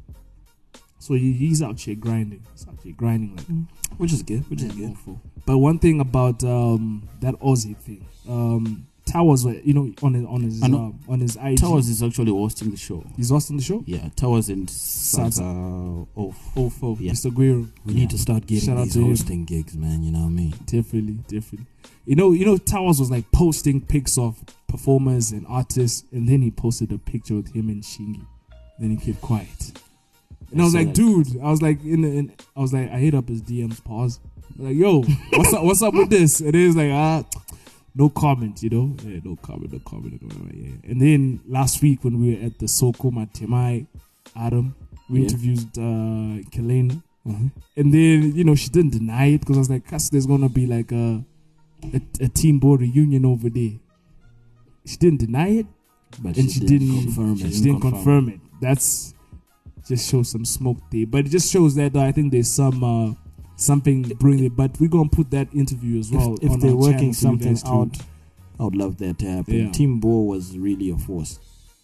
[0.98, 2.42] So he, he's out here grinding.
[2.52, 4.48] He's out here grinding like Which is good.
[4.48, 4.92] Which is good.
[4.92, 5.20] awful.
[5.44, 10.24] But one thing about um, that Aussie thing, um, Towers, were, you know, on his
[10.26, 10.66] on his uh,
[11.08, 11.58] on his IG.
[11.58, 13.04] Towers is actually hosting the show.
[13.16, 13.82] He's hosting the show.
[13.86, 15.40] Yeah, Towers and Salsa.
[15.42, 16.82] Salsa off.
[16.82, 17.12] Oh, Yeah.
[17.12, 17.32] Mr.
[17.32, 17.68] Guerrero.
[17.84, 19.06] We need to start getting Shout out these to him.
[19.08, 20.02] hosting gigs, man.
[20.02, 20.50] You know what I mean?
[20.66, 21.66] Definitely, definitely.
[22.04, 26.42] You know, you know, Towers was like posting pics of performers and artists, and then
[26.42, 28.26] he posted a picture with him and Shingy.
[28.78, 29.80] Then he kept quiet.
[30.50, 30.94] And I, was like, that.
[30.94, 33.82] dude, I was like, in, the, in I was like, I hit up his DMs.
[33.82, 34.20] Pause.
[34.58, 35.02] I like, yo,
[35.32, 35.64] what's up?
[35.64, 36.40] What's up with this?
[36.40, 37.24] And he like, ah,
[37.96, 38.62] no comment.
[38.62, 40.20] You know, yeah, no comment, no comment.
[40.22, 40.90] No comment yeah.
[40.90, 43.86] And then last week when we were at the Soko Matemai,
[44.36, 44.74] Adam,
[45.08, 45.24] we Yeah.
[45.26, 47.02] interviewed uh, Kelena.
[47.26, 47.50] Mhm.
[47.76, 50.42] And then, you know, she didn't deny it because I was like, Cuz there's going
[50.42, 51.24] to be like a,
[51.92, 53.72] a, a team board reunion over there.
[54.84, 55.66] She didn't deny it
[56.22, 57.52] But and she, didn't, confirm it.
[57.52, 57.64] she it.
[57.64, 58.40] didn't confirm it.
[58.60, 59.12] That's
[59.88, 61.06] just shows some smoke there.
[61.06, 63.14] But it just shows that uh, I think there's some uh,
[63.56, 64.56] something brilliant.
[64.56, 66.34] But we're going to put that interview as well.
[66.34, 67.96] if, if on they're working something out,
[68.58, 69.66] I would love that to happen.
[69.66, 69.72] Yeah.
[69.72, 71.38] Team Bo was really a force.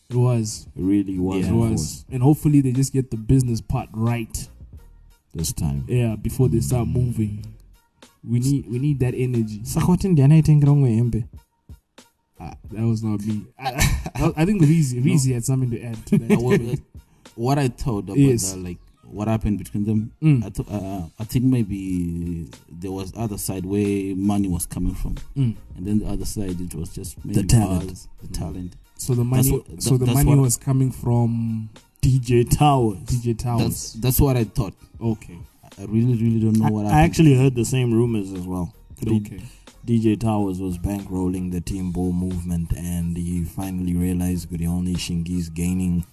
[0.08, 0.66] It was.
[0.76, 2.04] It really was it was.
[2.10, 4.48] And hopefully they just get the business part right.
[5.34, 5.84] this time.
[5.88, 7.44] Yeah, before they start moving.
[8.28, 9.60] We need we need that energy.
[9.64, 11.24] Sakwati ndiani aitengera umwe hembe
[12.40, 13.42] Ah, that was not me.
[13.58, 16.32] I, I, think Reezy, Reezy had something to add to that.
[16.32, 16.76] Uh,
[17.36, 18.52] what, I thought about Yes.
[18.52, 18.78] the, like
[19.12, 20.44] what happened between them, Mm.
[20.44, 25.16] I, th- uh, I think maybe there was other side where money was coming from,
[25.36, 25.54] Mm.
[25.76, 27.88] and then the other side it was just maybe the talent.
[27.88, 28.76] buzz, the talent.
[28.96, 31.68] So the money, what- so that- the money what- was coming from
[32.00, 32.98] DJ Towers.
[33.06, 33.92] DJ Towers.
[33.94, 34.74] that's what I thought.
[35.00, 35.38] Okay,
[35.78, 37.04] I really really don't know I, what I happened.
[37.10, 38.74] actually heard the same rumors as well.
[39.06, 39.40] Okay.
[39.84, 45.48] DJ Towers was bankrolling the Team Bo movement, and he finally realized that only Shingi's
[45.48, 46.04] gaining,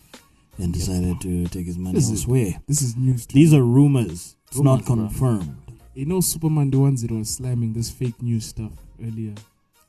[0.59, 2.25] and decided to take his money This is-
[2.67, 3.25] This is news.
[3.27, 4.35] These are rumors.
[4.47, 4.95] It's Rumors, not bro.
[4.95, 5.55] confirmed.
[5.95, 9.33] you know, Superman the ones that was slamming this fake news stuff earlier.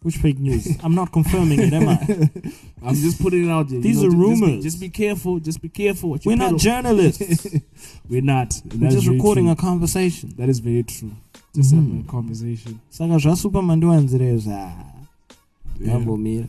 [0.02, 0.66] Which fake news?
[0.82, 1.96] I'm not confirming it, am I?
[2.82, 3.80] I'm just putting it out there.
[3.80, 4.64] These know, are ju- just be- rumors.
[4.64, 5.38] Just be, careful.
[5.40, 6.18] Just be careful.
[6.24, 7.46] We're not journalists.
[8.08, 8.54] We're not.
[8.78, 9.52] We're just recording true.
[9.52, 10.32] a conversation.
[10.38, 11.12] That is very true.
[11.54, 11.76] Just Mhm.
[11.84, 12.78] having a conversation.
[12.90, 15.92] Saka zvasuperman ndiwanzireza Yeah.
[15.92, 16.46] yambomira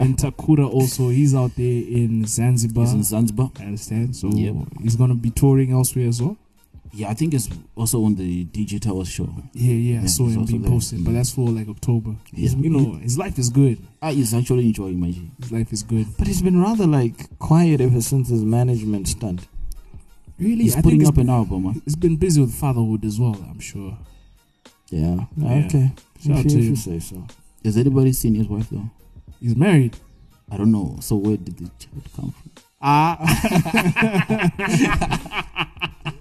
[0.00, 2.84] and Takura also, he's out there in Zanzibar.
[2.84, 3.50] He's in Zanzibar.
[3.60, 4.16] I understand.
[4.16, 4.54] So Yep.
[4.82, 6.36] he's gonna be touring elsewhere as well.
[6.92, 9.28] Yeah, I think it's also on the DJ Towers show.
[9.52, 10.02] Yeah, yeah.
[10.02, 12.16] I saw he's him being posted, but that's for like October.
[12.32, 12.50] Yeah.
[12.56, 13.78] You know, his life is good.
[14.00, 15.30] Ah, he's actually enjoying my G.
[15.40, 16.06] His life is good.
[16.16, 19.46] But he's been rather like quiet ever since his management stunt.
[20.38, 21.64] Really, He's I putting up it's, an album.
[21.64, 21.80] Huh?
[21.84, 23.36] it's been busy with fatherhood as well.
[23.50, 23.98] I'm sure.
[24.88, 25.26] Yeah.
[25.36, 25.64] Yeah.
[25.66, 25.92] Okay.
[26.24, 27.26] Shout if, to you, if you say so.
[27.64, 28.88] Has anybody seen his wife though?
[29.40, 29.96] He's married.
[30.50, 30.96] I don't know.
[31.00, 32.50] So where did the child come from?
[32.80, 33.18] Ah.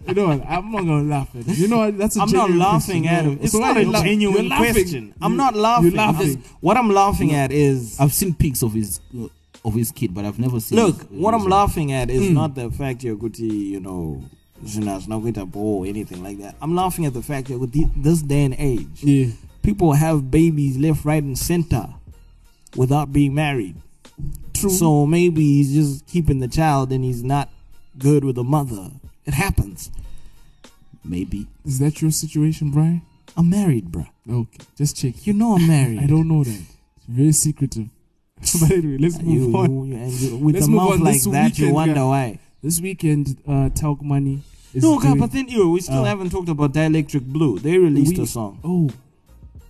[0.07, 0.45] you know what?
[0.47, 1.57] I'm not gonna laugh at it.
[1.57, 1.97] You know what?
[1.97, 3.05] That's a I'm not laughing question.
[3.05, 3.39] at him.
[3.41, 5.13] It's so not a laugh- genuine question.
[5.21, 5.91] I'm You- not laughing.
[5.91, 6.35] I'm laughing.
[6.41, 8.99] just- what I'm laughing at is I've seen pics of his
[9.65, 10.77] of his kid, but I've never seen.
[10.79, 10.97] look.
[11.09, 12.33] his- What I'm his- laughing at is Mm.
[12.33, 14.23] not the fact you're good to you know.
[14.65, 16.55] zvinazvinokuita ball or anything like that.
[16.61, 19.27] I'm laughing at the fact that with the, this day and age, Yeah.
[19.61, 21.89] people have babies left, right, and center
[22.75, 23.75] without being married.
[24.53, 24.69] True.
[24.69, 27.49] So maybe he's just keeping the child and he's not
[27.97, 28.89] good with the mother.
[29.25, 29.91] It happens.
[31.03, 31.47] maybe.
[31.65, 33.01] Is that your situation, Brian?
[33.35, 34.07] I'm married, bruh.
[34.29, 35.25] Okay, just check.
[35.27, 35.99] You know I'm married.
[36.03, 36.61] I don't know that.
[36.97, 37.87] It's very secretive.
[38.59, 39.85] but anyway, let's move You, on.
[39.87, 42.03] you, and you, with Let's a mouth like This that, you wonder yeah.
[42.05, 42.39] why.
[42.61, 44.41] This weekend, uh, Talk Money
[44.73, 47.57] is No, God, but then you, we still Uh, haven't talked about Dielectric Blue.
[47.59, 48.59] They released We- a song.
[48.63, 48.89] Oh,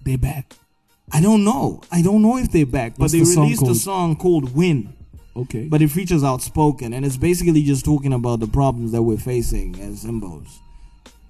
[0.03, 0.55] they're back.
[1.11, 1.81] I don't know.
[1.91, 3.77] I don't know if they're back, but What's they the song released a called?
[3.77, 4.93] song called "Win."
[5.35, 5.67] Okay.
[5.67, 9.79] But it features outspoken, and it's basically just talking about the problems that we're facing
[9.79, 10.49] as Zimbos.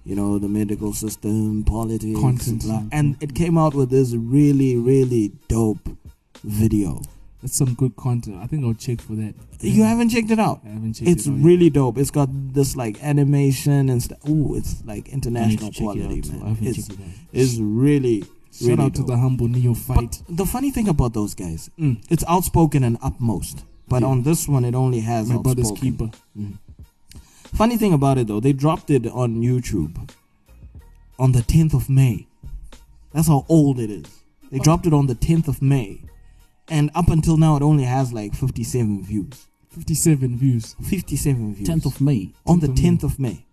[0.05, 2.63] You know, the medical system, politics, Content.
[2.63, 2.83] blah.
[2.93, 5.89] and it came out with this really, really dope
[6.43, 7.01] video.
[7.41, 8.37] That's some good content.
[8.41, 9.35] I think I'll check for that.
[9.59, 10.61] You haven't checked it out?
[10.65, 11.39] I haven't checked It's it out.
[11.39, 11.97] really dope.
[11.97, 14.17] It's got this like animation and stuff.
[14.27, 16.29] Ooh, it's like I need to international check it quality, too.
[16.31, 16.47] I man.
[16.55, 17.09] haven't It's, checked it out.
[17.33, 18.23] it's really,
[18.59, 19.07] Shout really out to dope.
[19.07, 20.21] the humble neophyte.
[20.27, 22.01] But the funny thing about those guys, Mm.
[22.09, 23.63] it's outspoken and upmost.
[23.87, 24.09] But Yeah.
[24.09, 26.11] on this one, it only has My brother's outspoken.
[26.11, 26.11] keeper.
[27.53, 30.09] Funny thing about it though, they dropped it on YouTube
[31.17, 32.27] on the 10th of May.
[33.13, 34.05] That's how old it is.
[34.51, 36.01] They dropped it on the 10th of May.
[36.69, 39.47] And up until now, it only has like 57 views.
[39.69, 40.75] 57 views.
[40.83, 41.67] 57 views.
[41.67, 42.33] 10th of May.
[42.45, 43.45] on the 10th of 10th of May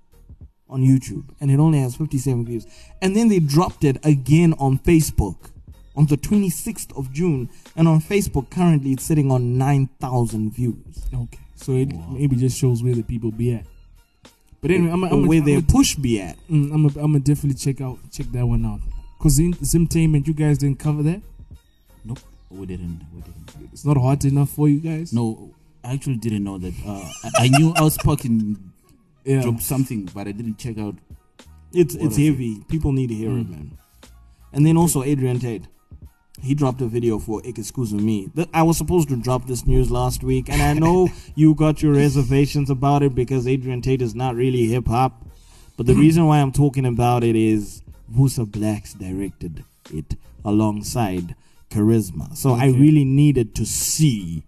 [0.68, 1.24] on YouTube.
[1.40, 2.66] And it only has 57 views.
[3.02, 5.50] And then they dropped it again on Facebook
[5.96, 7.48] on the 26th of June.
[7.76, 11.06] And on Facebook, currently, it's sitting on 9,000 views.
[11.12, 11.38] Okay.
[11.56, 13.64] So it maybe just shows where the people be at.
[14.60, 16.36] But anyway, I'm where I'm their a, push be at.
[16.48, 18.80] mm, I'm a, I'm a definitely check out check that one out.
[19.20, 21.20] Cause in Zimtainment, you guys didn't cover that.
[22.02, 23.00] Nope, we didn't.
[23.14, 23.70] We didn't.
[23.72, 25.12] It's not hot enough for you guys.
[25.12, 25.54] No,
[25.84, 26.72] I actually didn't know that.
[26.86, 28.72] Uh, I, I knew Outspoken
[29.24, 29.42] Yeah.
[29.42, 30.96] dropped something, but I didn't check out.
[31.72, 32.24] It's it's was it?
[32.30, 32.62] heavy.
[32.68, 33.50] People need to hear it, Mm.
[33.50, 33.78] man.
[34.52, 35.66] And then also Adrian Tate.
[36.42, 38.28] He dropped a video for Excuse Me.
[38.52, 41.94] I was supposed to drop this news last week, and I know you got your
[41.94, 45.26] reservations about it because Adrian Tate is not really hip hop.
[45.76, 47.82] But the reason why I'm talking about it is
[48.14, 51.34] Vusa Blacks directed it alongside
[51.70, 52.36] Charisma.
[52.36, 54.44] So I really needed to see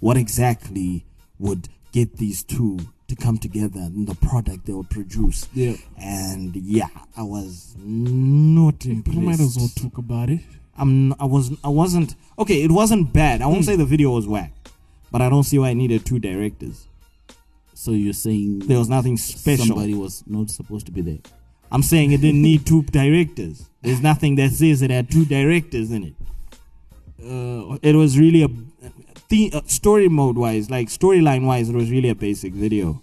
[0.00, 1.06] what exactly
[1.38, 2.78] would get these two
[3.08, 5.48] to come together and the product they would produce.
[5.54, 5.76] Yeah.
[5.98, 9.18] And yeah, I was not We impressed.
[9.18, 10.40] might as well talk about it.
[10.76, 12.62] I'm I was I wasn't okay.
[12.62, 13.42] It wasn't bad.
[13.42, 13.64] I won't Hmm.
[13.70, 14.52] say the video was whack,
[15.10, 16.86] but I don't see why I needed two directors.
[17.74, 19.66] So you're saying There was nothing special.
[19.66, 21.18] somebody was not supposed to be there.
[21.70, 23.68] I'm saying it didn't need two directors.
[23.82, 26.14] There's nothing that says it had two directors in it.
[27.22, 28.48] Uh, it was really a
[29.28, 33.02] the, uh, story mode wise, like storyline wise, it was really a basic video.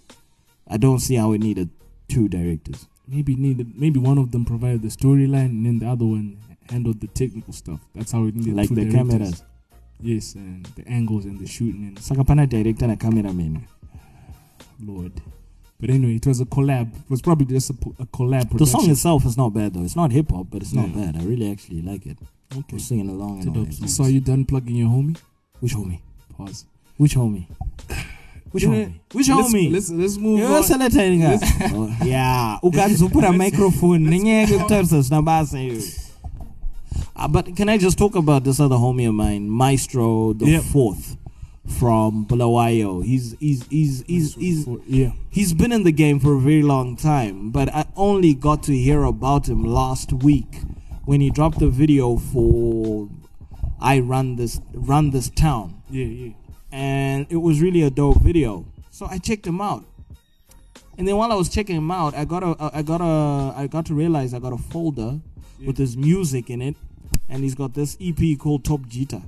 [0.68, 1.70] I don't see how it needed
[2.08, 2.86] two directors.
[3.06, 3.78] Maybe needed.
[3.78, 6.38] Maybe one of them provided the storyline, and then the other one
[6.70, 7.80] handled the technical stuff.
[7.94, 8.54] That's how it needed.
[8.56, 8.94] Like the directors.
[8.94, 9.42] cameras.
[10.00, 13.66] Yes, and the angles and the shooting and Sakapana director and a cameraman.
[14.82, 15.12] Lord.
[15.80, 16.94] But anyway, it was a collab.
[16.96, 18.56] It was probably just a, a collab.
[18.56, 19.82] The song itself is not bad though.
[19.84, 21.12] It's not hip hop, but it's not Yeah.
[21.12, 21.16] bad.
[21.20, 22.18] I really actually like it.
[22.52, 22.64] Okay.
[22.72, 23.74] We're singing along and all dope that.
[23.74, 23.88] song.
[23.88, 25.18] So are you done plugging your homie?
[25.60, 26.00] Which homie?
[26.36, 26.66] Pause.
[26.96, 27.46] Which homie?
[28.52, 28.68] Which Yeah.
[28.70, 28.92] homie?
[29.12, 29.72] Which let's, homie?
[29.72, 30.62] Let's let's move You're on.
[30.62, 31.38] celebrating her.
[31.74, 32.58] Oh, yeah.
[33.32, 34.06] Microphone.
[34.06, 35.82] Ninyeke kutharisa sinabasa iwe.
[37.16, 40.62] Uh, but can I just talk about this other homie of mine, Maestro the Yep.
[40.62, 41.16] fourth
[41.66, 43.04] from Bulawayo?
[43.04, 45.10] He's he's he's he's he's yeah.
[45.30, 48.72] he's been in the game for a very long time, but I only got to
[48.72, 50.62] hear about him last week
[51.04, 53.08] when he dropped the video for
[53.84, 56.32] I run this run this town Yeah, yeah.
[56.72, 58.64] and it was really a dope video.
[58.90, 59.84] So I checked him out.
[60.96, 63.66] And then while I was checking him out, I got a I got a I
[63.66, 65.20] got to realize I got a folder
[65.66, 66.76] with his music in it
[67.28, 69.20] and he's got this EP called Top Jita.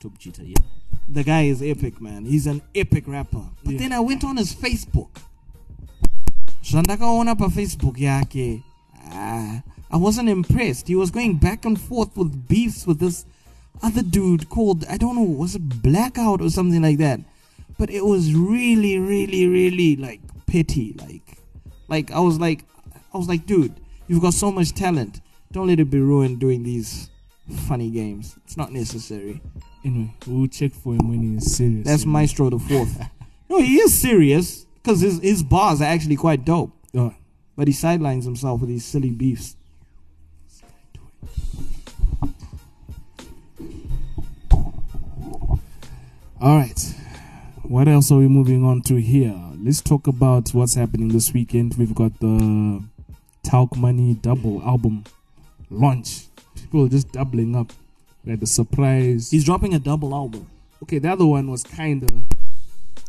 [0.00, 0.62] Top cheater, yeah.
[1.08, 2.24] The guy is epic, man.
[2.26, 3.44] He's an epic rapper.
[3.64, 3.78] But Yeah.
[3.78, 5.10] then I went on his Facebook.
[6.62, 8.62] Zvandakaona pa Facebook yake.
[9.10, 10.88] Ah, I wasn't impressed.
[10.88, 13.26] He was going back and forth with beefs with this
[13.82, 17.20] other dude called I don't know, was it Blackout or something like that?
[17.78, 21.38] But it was really, really, really like pity Like,
[21.88, 22.64] like I was like,
[23.12, 25.20] I was like, dude, you've got so much talent.
[25.52, 27.10] Don't let it be ruined doing these
[27.68, 28.36] funny games.
[28.44, 29.40] It's not necessary.
[29.84, 31.86] Anyway, we'll check for him when he's serious.
[31.86, 32.06] That's.
[32.06, 32.98] Maestro the fourth.
[33.50, 36.72] no, he is serious because his his bars are actually quite dope.
[37.56, 39.56] But he sidelines himself with these silly beefs.
[46.40, 46.94] All right.
[47.62, 49.34] What else are we moving on to here?
[49.62, 51.74] Let's talk about what's happening this weekend.
[51.78, 52.82] We've got the
[53.42, 55.04] Talk Money double album
[55.70, 56.26] launch.
[56.54, 57.72] People are just doubling up.
[58.24, 59.30] We had the surprise.
[59.30, 60.46] He's dropping a double album.
[60.82, 62.10] okay, the other one was kind of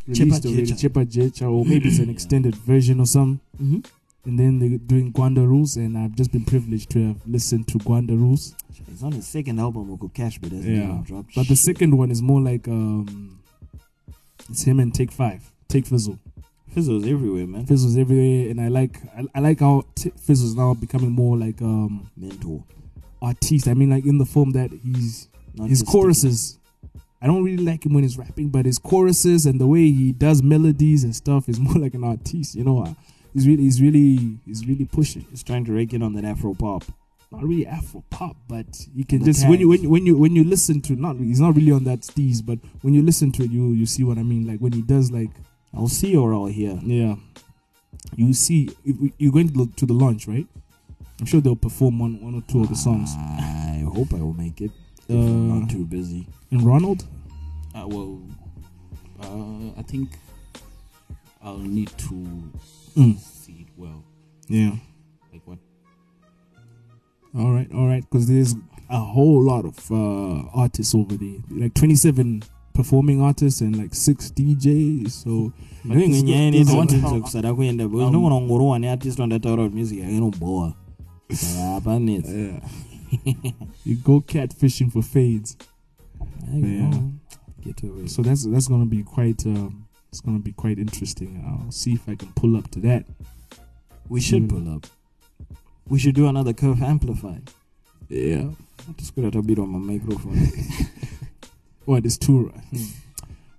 [0.06, 0.72] released Chepa already.
[0.72, 3.40] Chepa Checha, or maybe it's an extended version or something.
[3.62, 3.80] Mm-hmm.
[4.26, 7.78] And then they're doing Gwanda Rules, and I've just been privileged to have listened to
[7.78, 8.54] Gwanda Rules.
[8.92, 11.34] It's on his second album, Uncle Cash, but hasn't Yeah, dropped.
[11.36, 13.38] but the second one is more like um,
[14.50, 16.18] it's him and Take Five, Take Fizzle.
[16.70, 17.66] Fizzle's everywhere, man.
[17.66, 21.62] Fizzle's everywhere, and I like I, I like how T- Fizzle's now becoming more like
[21.62, 22.64] um Mentor.
[23.22, 23.68] artiste.
[23.68, 26.58] I mean, like in the form that he's Not his choruses.
[27.22, 30.12] I don't really like him when he's rapping, but his choruses and the way he
[30.12, 32.54] does melodies and stuff is more like an artiste.
[32.54, 32.92] You know, uh,
[33.36, 35.26] he's really he's really he's really pushing.
[35.30, 36.84] He's trying to rake in on that Afro pop.
[37.30, 40.16] Not really Afro pop, but you can The just when you when you, when you
[40.16, 43.30] when you listen to not he's not really on that steez, but when you listen
[43.32, 44.46] to it, you you see what I mean.
[44.46, 45.30] Like when he does like
[45.74, 46.78] I'll see or I'll hear.
[46.82, 47.16] yeah,
[48.16, 48.70] you see
[49.18, 50.46] you're going to the, to the launch, right?
[51.20, 53.10] I'm sure they'll perform one one or two of the songs.
[53.18, 54.70] I hope I will make it.
[55.08, 56.26] If I'm Uh, not too busy.
[56.50, 57.04] And Ronald,
[57.74, 58.22] Uh, well,
[59.20, 60.08] uh, I think
[61.42, 62.16] I'll need to
[62.96, 63.18] Mm.
[63.18, 64.02] see well.
[64.48, 64.72] yeah.
[65.32, 65.58] Like what?
[67.38, 68.54] All right, all right, because there's
[68.88, 72.42] a whole lot of uh, artists over there, like 27
[72.72, 75.10] performing artists and like six DJs.
[75.10, 75.52] So
[75.84, 79.98] Doing it's nyaya not- it's not- nezvinzokuzada kuenda because nogona kungorowa neartist wandataura kuti music
[79.98, 80.74] yakinobowa
[81.56, 82.60] hapanetsi yeah.
[83.84, 85.56] you go catfishing for fades.
[86.54, 86.90] Yeah.
[87.64, 89.85] get away So that's that's gonna be quite um,
[90.16, 91.44] it's gonna be quite interesting.
[91.46, 93.04] I'll see if I can pull up to that.
[94.08, 94.48] we should Mm.
[94.48, 94.86] pull up
[95.88, 97.36] we should do another curve amplify
[98.08, 98.50] Yeah.
[98.96, 100.38] tisikura tabirwa mamicrophone
[101.86, 102.52] What is Tura?
[102.70, 102.84] Hmm.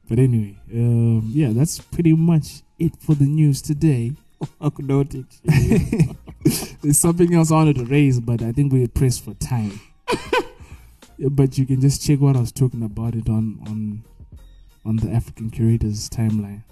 [0.09, 4.13] But anyway, um, yeah, that's pretty much it for the news today.
[6.81, 9.79] There's something else I wanted to raise, but I think we're pressed for time.
[11.19, 14.03] But you can just check what I was talking about it on on
[14.85, 16.63] on the African curators timeline.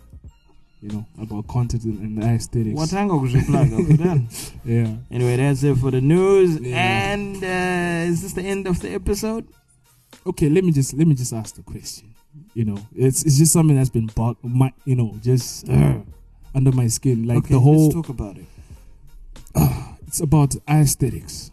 [0.82, 2.80] You know about content and, aesthetics.
[2.80, 4.52] Watanga kuzviplaga kudani.
[4.66, 4.96] Yeah.
[5.10, 6.60] Anyway, that's it for the news.
[6.60, 7.14] Yeah.
[7.14, 9.48] And uh, is this the end of the episode?
[10.28, 12.14] Okay, let me just let me just ask the question.
[12.54, 16.00] You know, it's it's just something that's been bog, my, you know, just uh,
[16.54, 17.28] under my skin.
[17.28, 18.46] Like okay, the whole, let's talk about it.
[20.08, 21.52] it's about aesthetics.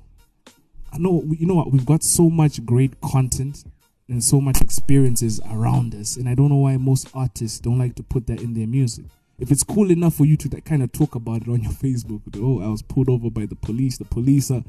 [0.92, 1.72] I know, you know what?
[1.72, 3.64] We've got so much great content
[4.08, 7.94] and so much experiences around us, and I don't know why most artists don't like
[7.96, 9.06] to put that in their music.
[9.38, 12.20] If it's cool enough for you to kind of talk about it on your Facebook,
[12.36, 13.98] oh, I was pulled over by the police.
[13.98, 14.62] The police are,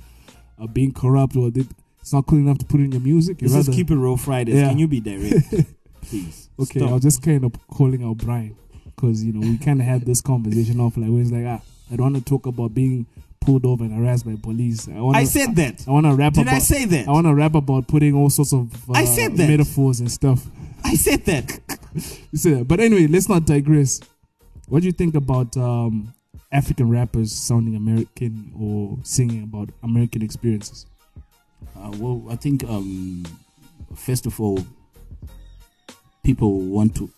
[0.59, 1.65] are being corrupt, or they,
[1.99, 3.41] it's not cool enough to put in your music.
[3.41, 4.55] You rather- Keep It Real Fridays.
[4.55, 4.69] Yeah.
[4.69, 5.33] Can you be direct?
[6.03, 6.49] Please.
[6.59, 6.89] Okay, Stop.
[6.89, 8.55] I was just kind of calling out Brian
[8.85, 11.61] because you know we kind of had this conversation off like where it's like ah
[11.91, 13.07] I don't want to talk about being
[13.43, 14.87] pulled over and harassed by police.
[14.87, 15.85] I, wanna, I said that.
[15.87, 16.55] I want to rap Did about.
[16.55, 17.07] I say that?
[17.07, 19.49] I want to rap about putting all sorts of uh, I said that.
[19.49, 20.45] metaphors and stuff.
[20.83, 21.59] I said that.
[22.31, 22.67] You said that.
[22.67, 24.01] But anyway, let's not digress.
[24.67, 26.11] What do you think about um,
[26.51, 30.87] African rappers sounding American or singing about American experiences?
[31.77, 33.23] Uh, well, I think um,
[33.95, 34.65] first of all,
[36.23, 37.11] people want to.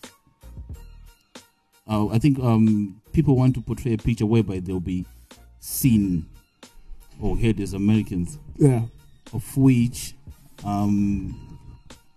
[1.88, 5.06] Uh, I think um, people want to portray a picture whereby they'll be
[5.60, 6.26] seen
[7.20, 8.82] or heard as Americans, Yeah,
[9.32, 10.14] of which
[10.64, 11.58] um,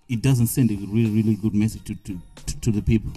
[0.07, 3.11] it doesn't send a really, really good message to, to, to, to the people.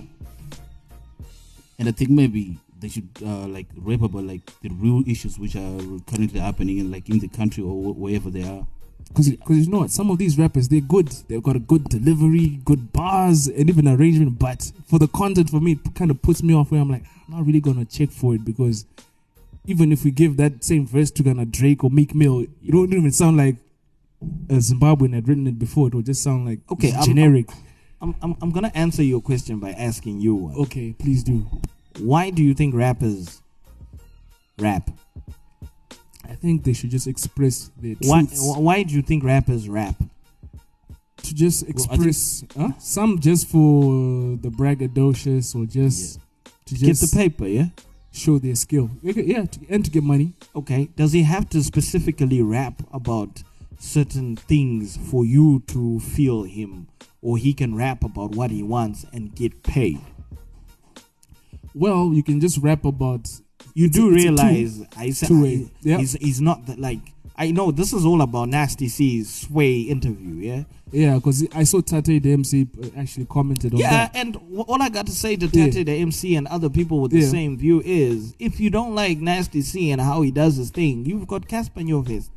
[1.79, 5.57] And I think maybe they should uh, like rap about like the real issues which
[5.57, 8.67] are currently happening in like in the country or wherever they are.
[9.09, 11.09] because you know what, some of these rappers they're good.
[11.29, 14.39] They've got a good delivery, good bars, and even arrangement.
[14.39, 16.71] But for the content, for me, it kind of puts me off.
[16.71, 18.85] Where I'm like, I'm not really gonna check for it because
[19.67, 22.93] even if we give that same verse to Ghana Drake or Meek Mill, it don't
[22.93, 23.57] even sound like
[24.23, 25.89] uh, a Zimbabwean had written it before.
[25.89, 27.49] It would just sound like Okay, I'm- generic.
[28.01, 30.57] I'm, I'm, I'm going to answer your question by asking you one.
[30.57, 31.47] okay, please do.
[32.01, 33.41] Why do you think rappers
[34.59, 34.91] rap?
[36.29, 38.41] I think they should just express their Why, truths.
[38.41, 39.95] wh- why do you think rappers rap?
[41.19, 42.71] to just I think- express huh?
[42.81, 43.93] some just for
[44.37, 46.19] the braggadocious or just
[46.67, 47.67] to Get the paper, yeah?
[48.13, 48.91] Show their skill.
[49.03, 50.35] Yeah, to, and to get money.
[50.55, 50.91] Okay.
[50.97, 53.43] Does he have to specifically rap about
[53.79, 56.89] certain things for you to feel him?
[57.23, 60.01] Or he can rap about what he wants and get paid?
[61.75, 63.29] Well, you can just rap about.
[63.75, 65.71] You It's do a- it's a two- realize I said two-way.
[65.83, 65.99] Yeah.
[65.99, 66.99] he's, he's not that like
[67.37, 70.65] I know this is all about Nasty C's sway interview, yeah?
[70.93, 74.15] Yeah, because I saw Tate the MC uh, actually commented on Yeah, that.
[74.15, 75.71] Yeah, and w- all I got to say to Yeah.
[75.71, 77.29] Tate, the MC, and other people with the Yeah.
[77.31, 81.07] same view is if you don't like Nasty C and how he does his thing,
[81.07, 82.29] you've got Cassper in your face.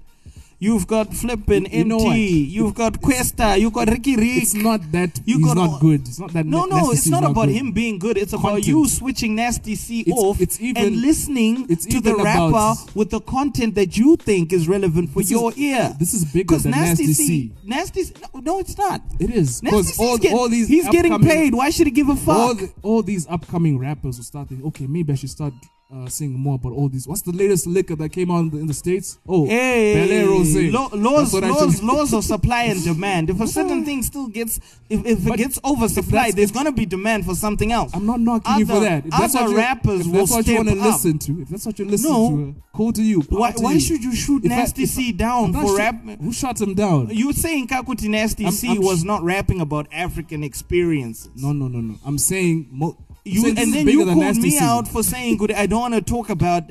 [0.58, 2.50] You've got Flippin' You know Emtee.
[2.50, 3.60] You've got Kwesta.
[3.60, 4.44] You've got Riky Rick.
[4.44, 6.02] It's not that You he's got not good.
[6.08, 6.46] It's not that.
[6.46, 7.56] no, no, it's is not about good.
[7.56, 8.18] him being good.
[8.18, 8.68] It's about Content.
[8.68, 13.20] you switching Nasty C It's- off it's even- and listening to the rapper with the
[13.20, 15.94] content that you think is relevant for This is- your ear.
[16.00, 17.52] This is bigger than Nasty, Nasty C, C.
[17.66, 19.02] Nasty C, no, no, it's not.
[19.20, 21.54] It is Nasty because all, get- all these he's getting paid.
[21.54, 22.36] Why should he give a fuck?
[22.38, 25.54] All, the, all these upcoming rappers will start thinking, okay, maybe I should start
[25.94, 27.08] uh, singing more about all these.
[27.08, 29.20] What's the latest liquor that came out in the, in the states?
[29.28, 30.72] Oh, Hey, Bel Rosé.
[30.72, 33.30] That's laws, laws, laws of supply and demand.
[33.30, 34.58] If a certain thing still gets,
[34.90, 37.92] if, if it gets oversupplied, there's gonna be demand for something else.
[37.94, 39.06] I'm not knocking you for that.
[39.06, 41.66] If that's other what rappers if will what you want to listen to, if that's
[41.66, 42.30] what you listen No.
[42.30, 43.22] to, uh, cool to you.
[43.30, 43.80] Why, to why you.
[43.80, 46.04] should you shoot If Nasty down for sure- rap?
[46.20, 47.10] Who shot him down?
[47.12, 51.30] You saying Kakuti Nasty I'm- C I'm was sh- not rapping about African experiences?
[51.36, 51.96] No, no, no, no.
[52.06, 52.68] I'm saying.
[52.72, 55.52] Mo- You this and then you called me out for saying good.
[55.52, 56.64] I don't want to talk about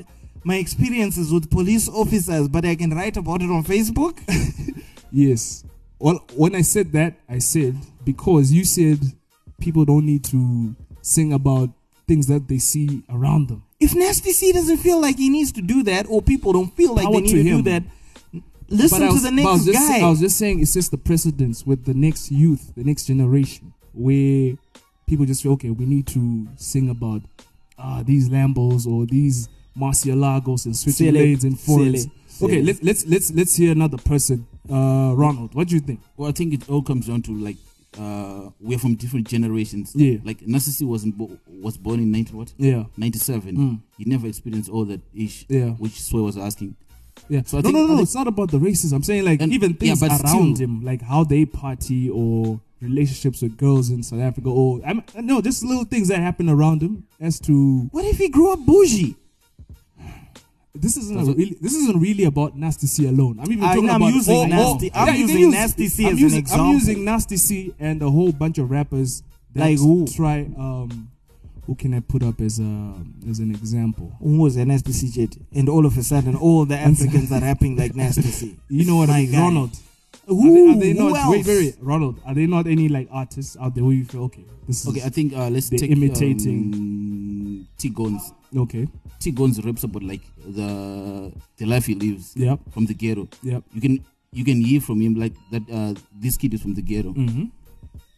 [0.43, 4.17] my experiences with police officers, but I can write about it on Facebook.
[5.11, 5.63] Yes.
[5.97, 8.99] Well, when I said that, I said because you said
[9.61, 11.69] people don't need to sing about
[12.07, 13.63] things that they see around them.
[13.79, 16.93] if Nasty C doesn't feel like he needs to do that, or people don't feel
[16.93, 17.83] like Power they need to to, do that,
[18.67, 19.99] listen But to was- the I next just, guy.
[20.05, 23.73] I was just saying it's just the precedence with the next youth, the next generation,
[23.93, 24.57] where
[25.07, 27.21] people just feel okay, we need to sing about
[27.77, 32.07] uh, these Lambos or these Murciélagos and switching Silly, lanes and foreigns.
[32.41, 34.47] Okay, let's let's let's let's hear another person.
[34.69, 35.99] Uh, Ronald, what do you think?
[36.17, 37.57] Well, I think it all comes down to like
[37.99, 39.93] uh, we're from different generations.
[39.95, 40.17] Yeah.
[40.23, 43.55] Like Nasty C wasn't bo- was born in ninety what Yeah, ninety seven.
[43.57, 43.81] Mm.
[43.97, 45.45] He never experienced all that ish.
[45.49, 45.69] Yeah.
[45.71, 46.75] Which Sway was asking.
[47.29, 47.41] yeah.
[47.45, 48.93] So I no, think- no, I no, It's not about the racism.
[48.93, 52.09] I'm saying like And- even yeah, things but around still- him, like how they party
[52.09, 56.49] or relationships with girls in South Africa, or I'm, no, just little things that happen
[56.49, 57.05] around him.
[57.19, 59.15] As to What if he grew up bougie?
[60.75, 63.39] this isn't a really this isn't really about Nasty C alone.
[63.39, 66.05] I'm even I- talking I'm about using all- Nasty- I'm you can using Nasty C
[66.05, 66.65] I'm as an using, example.
[66.65, 69.23] I'm using Nasty C and a whole bunch of rappers
[69.53, 70.05] that Like who?
[70.07, 71.09] try um
[71.65, 72.93] who can I put up as a
[73.29, 74.11] as an example?
[74.19, 75.35] Who was a Nasty C jet?
[75.53, 78.55] And all of a sudden, all the Africans are rapping like Nasty C.
[78.69, 79.33] You know what I mean?
[79.39, 79.71] Ronald.
[80.27, 80.71] Who?
[80.71, 81.31] Are they, are they Who not else?
[81.31, 82.19] wait, wait, wait, Ronald?
[82.25, 84.45] Are they not any like artists out there who you feel okay?
[84.67, 88.33] This is Okay, I think uh, let's They're take imitating- um, T Gonz.
[88.55, 88.87] okay.
[89.19, 92.59] T Gonz raps about like the the life he lives Yep.
[92.71, 93.27] from the ghetto.
[93.43, 93.63] Yep.
[93.73, 95.63] You can you can hear from him like that.
[95.71, 97.13] Uh, this kid is from the ghetto.
[97.13, 97.45] Mm-hmm.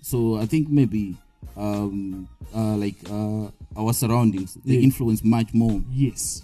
[0.02, 1.16] So I think maybe
[1.56, 4.88] um, uh, like uh, our surroundings they Yeah.
[4.88, 6.44] influence much more Yes.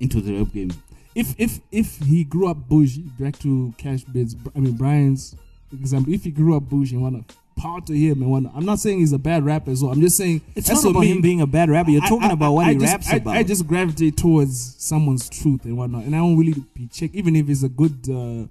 [0.00, 0.70] into the rap game.
[1.14, 4.34] If if if he grew up bougie, back to Cash Bids.
[4.54, 5.36] I mean Brian's
[5.72, 6.12] example.
[6.12, 7.24] If he grew up bougie and wanna
[7.56, 9.92] power to him and wanna, I'm not saying he's a bad rapper as well.
[9.92, 11.90] I'm just saying It's that's not about me- him being a bad rapper.
[11.92, 13.36] You're I- talking I- about what I he just, raps I, about.
[13.36, 17.36] I just gravitate towards someone's truth and whatnot, and I don't really be check even
[17.36, 18.46] if it's a good uh,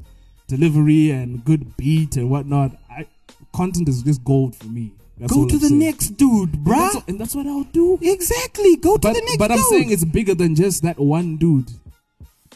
[0.47, 2.77] delivery and good beat and whatnot.
[2.89, 3.07] I
[3.53, 4.93] content is just gold for me.
[5.17, 5.79] That's Go to I'm the saying.
[5.79, 7.99] next dude, And that's, and that's what I'll do.
[8.01, 8.77] Exactly.
[8.77, 9.39] Go to the next dude.
[9.39, 9.65] but I'm dude.
[9.67, 11.69] saying it's bigger than just that one dude.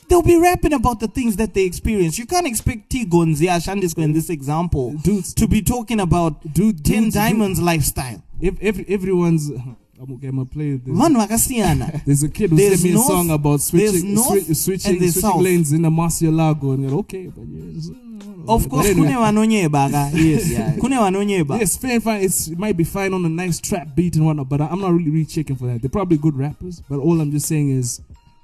[0.09, 2.17] They'll be rapping about the things that they experience.
[2.17, 6.83] You can't expect T Gonzia Shandisco in this example Dudes, to be talking about dude,
[6.85, 8.23] Ten dudes- Diamonds lifestyle.
[8.39, 10.27] If every, everyone's, I'm okay.
[10.27, 10.93] I'm gonna play this.
[10.95, 12.05] Vanhu vakasiyana.
[12.05, 14.99] There's a kid who There's sent me a north, song about switching, north, swi- switching,
[14.99, 15.41] switching south.
[15.41, 17.89] lanes in the Murciélago, and you're okay, but yes.
[17.89, 19.07] Uh, of But course, anyway.
[19.07, 20.11] kune vanonyeba ka.
[20.17, 21.59] Yes, kune vanonyeba.
[21.59, 22.21] Yes, fair, fine.
[22.21, 24.93] It's, it might be fine on a nice trap beat and whatnot, but I'm not
[24.93, 25.81] really, really checking for that.
[25.81, 27.99] They're probably good rappers, but all I'm just saying is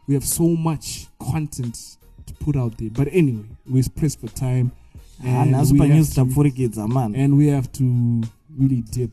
[0.08, 2.90] we have so much content to put out there.
[2.90, 4.72] But anyway, we're pressed for time,
[5.22, 6.22] Ah, and, we have to,
[7.16, 8.24] and we have to
[8.58, 9.12] really dip.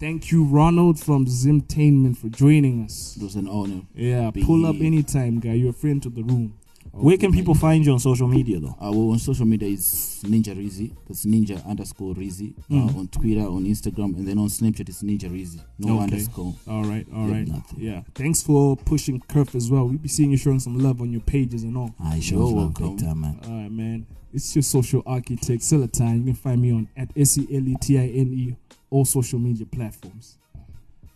[0.00, 3.16] Thank you, Ronald from Zimtainment, for joining us.
[3.16, 3.82] It was an honor.
[3.94, 5.54] Yeah, pull up anytime, guy.
[5.54, 6.54] You're a friend to the room.
[7.00, 8.76] Where can people find you on social media though?
[8.80, 10.92] Uh, well, on social media is Ninja Rizzy.
[11.06, 12.54] That's Ninja underscore Rizzy.
[12.70, 12.94] Mm.
[12.94, 15.60] Uh, on Twitter, on Instagram, and then on Snapchat it's Ninja Rizzy.
[15.78, 16.04] No Okay.
[16.04, 16.54] underscore.
[16.68, 17.46] All right, all right.
[17.46, 17.80] nothing.
[17.80, 18.02] Yeah.
[18.14, 19.84] Thanks for pushing Curve as well.
[19.86, 21.94] We'll be seeing you showing some love on your pages and all.
[22.02, 22.96] I You're sure love welcome.
[22.96, 23.40] big time, man.
[23.44, 24.06] All right, man.
[24.32, 26.18] It's your social architect, Seletine.
[26.18, 28.56] You can find me on at S E L E T I N E,
[28.90, 30.36] all social media platforms.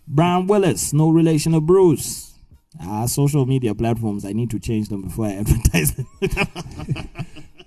[0.08, 2.31] Brian Willis, no relation to Bruce.
[2.80, 4.24] Ah, social media platforms.
[4.24, 5.94] I need to change them before I advertise.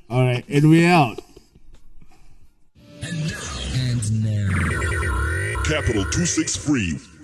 [0.10, 1.20] All right, and we're out.
[5.66, 7.15] Capital 263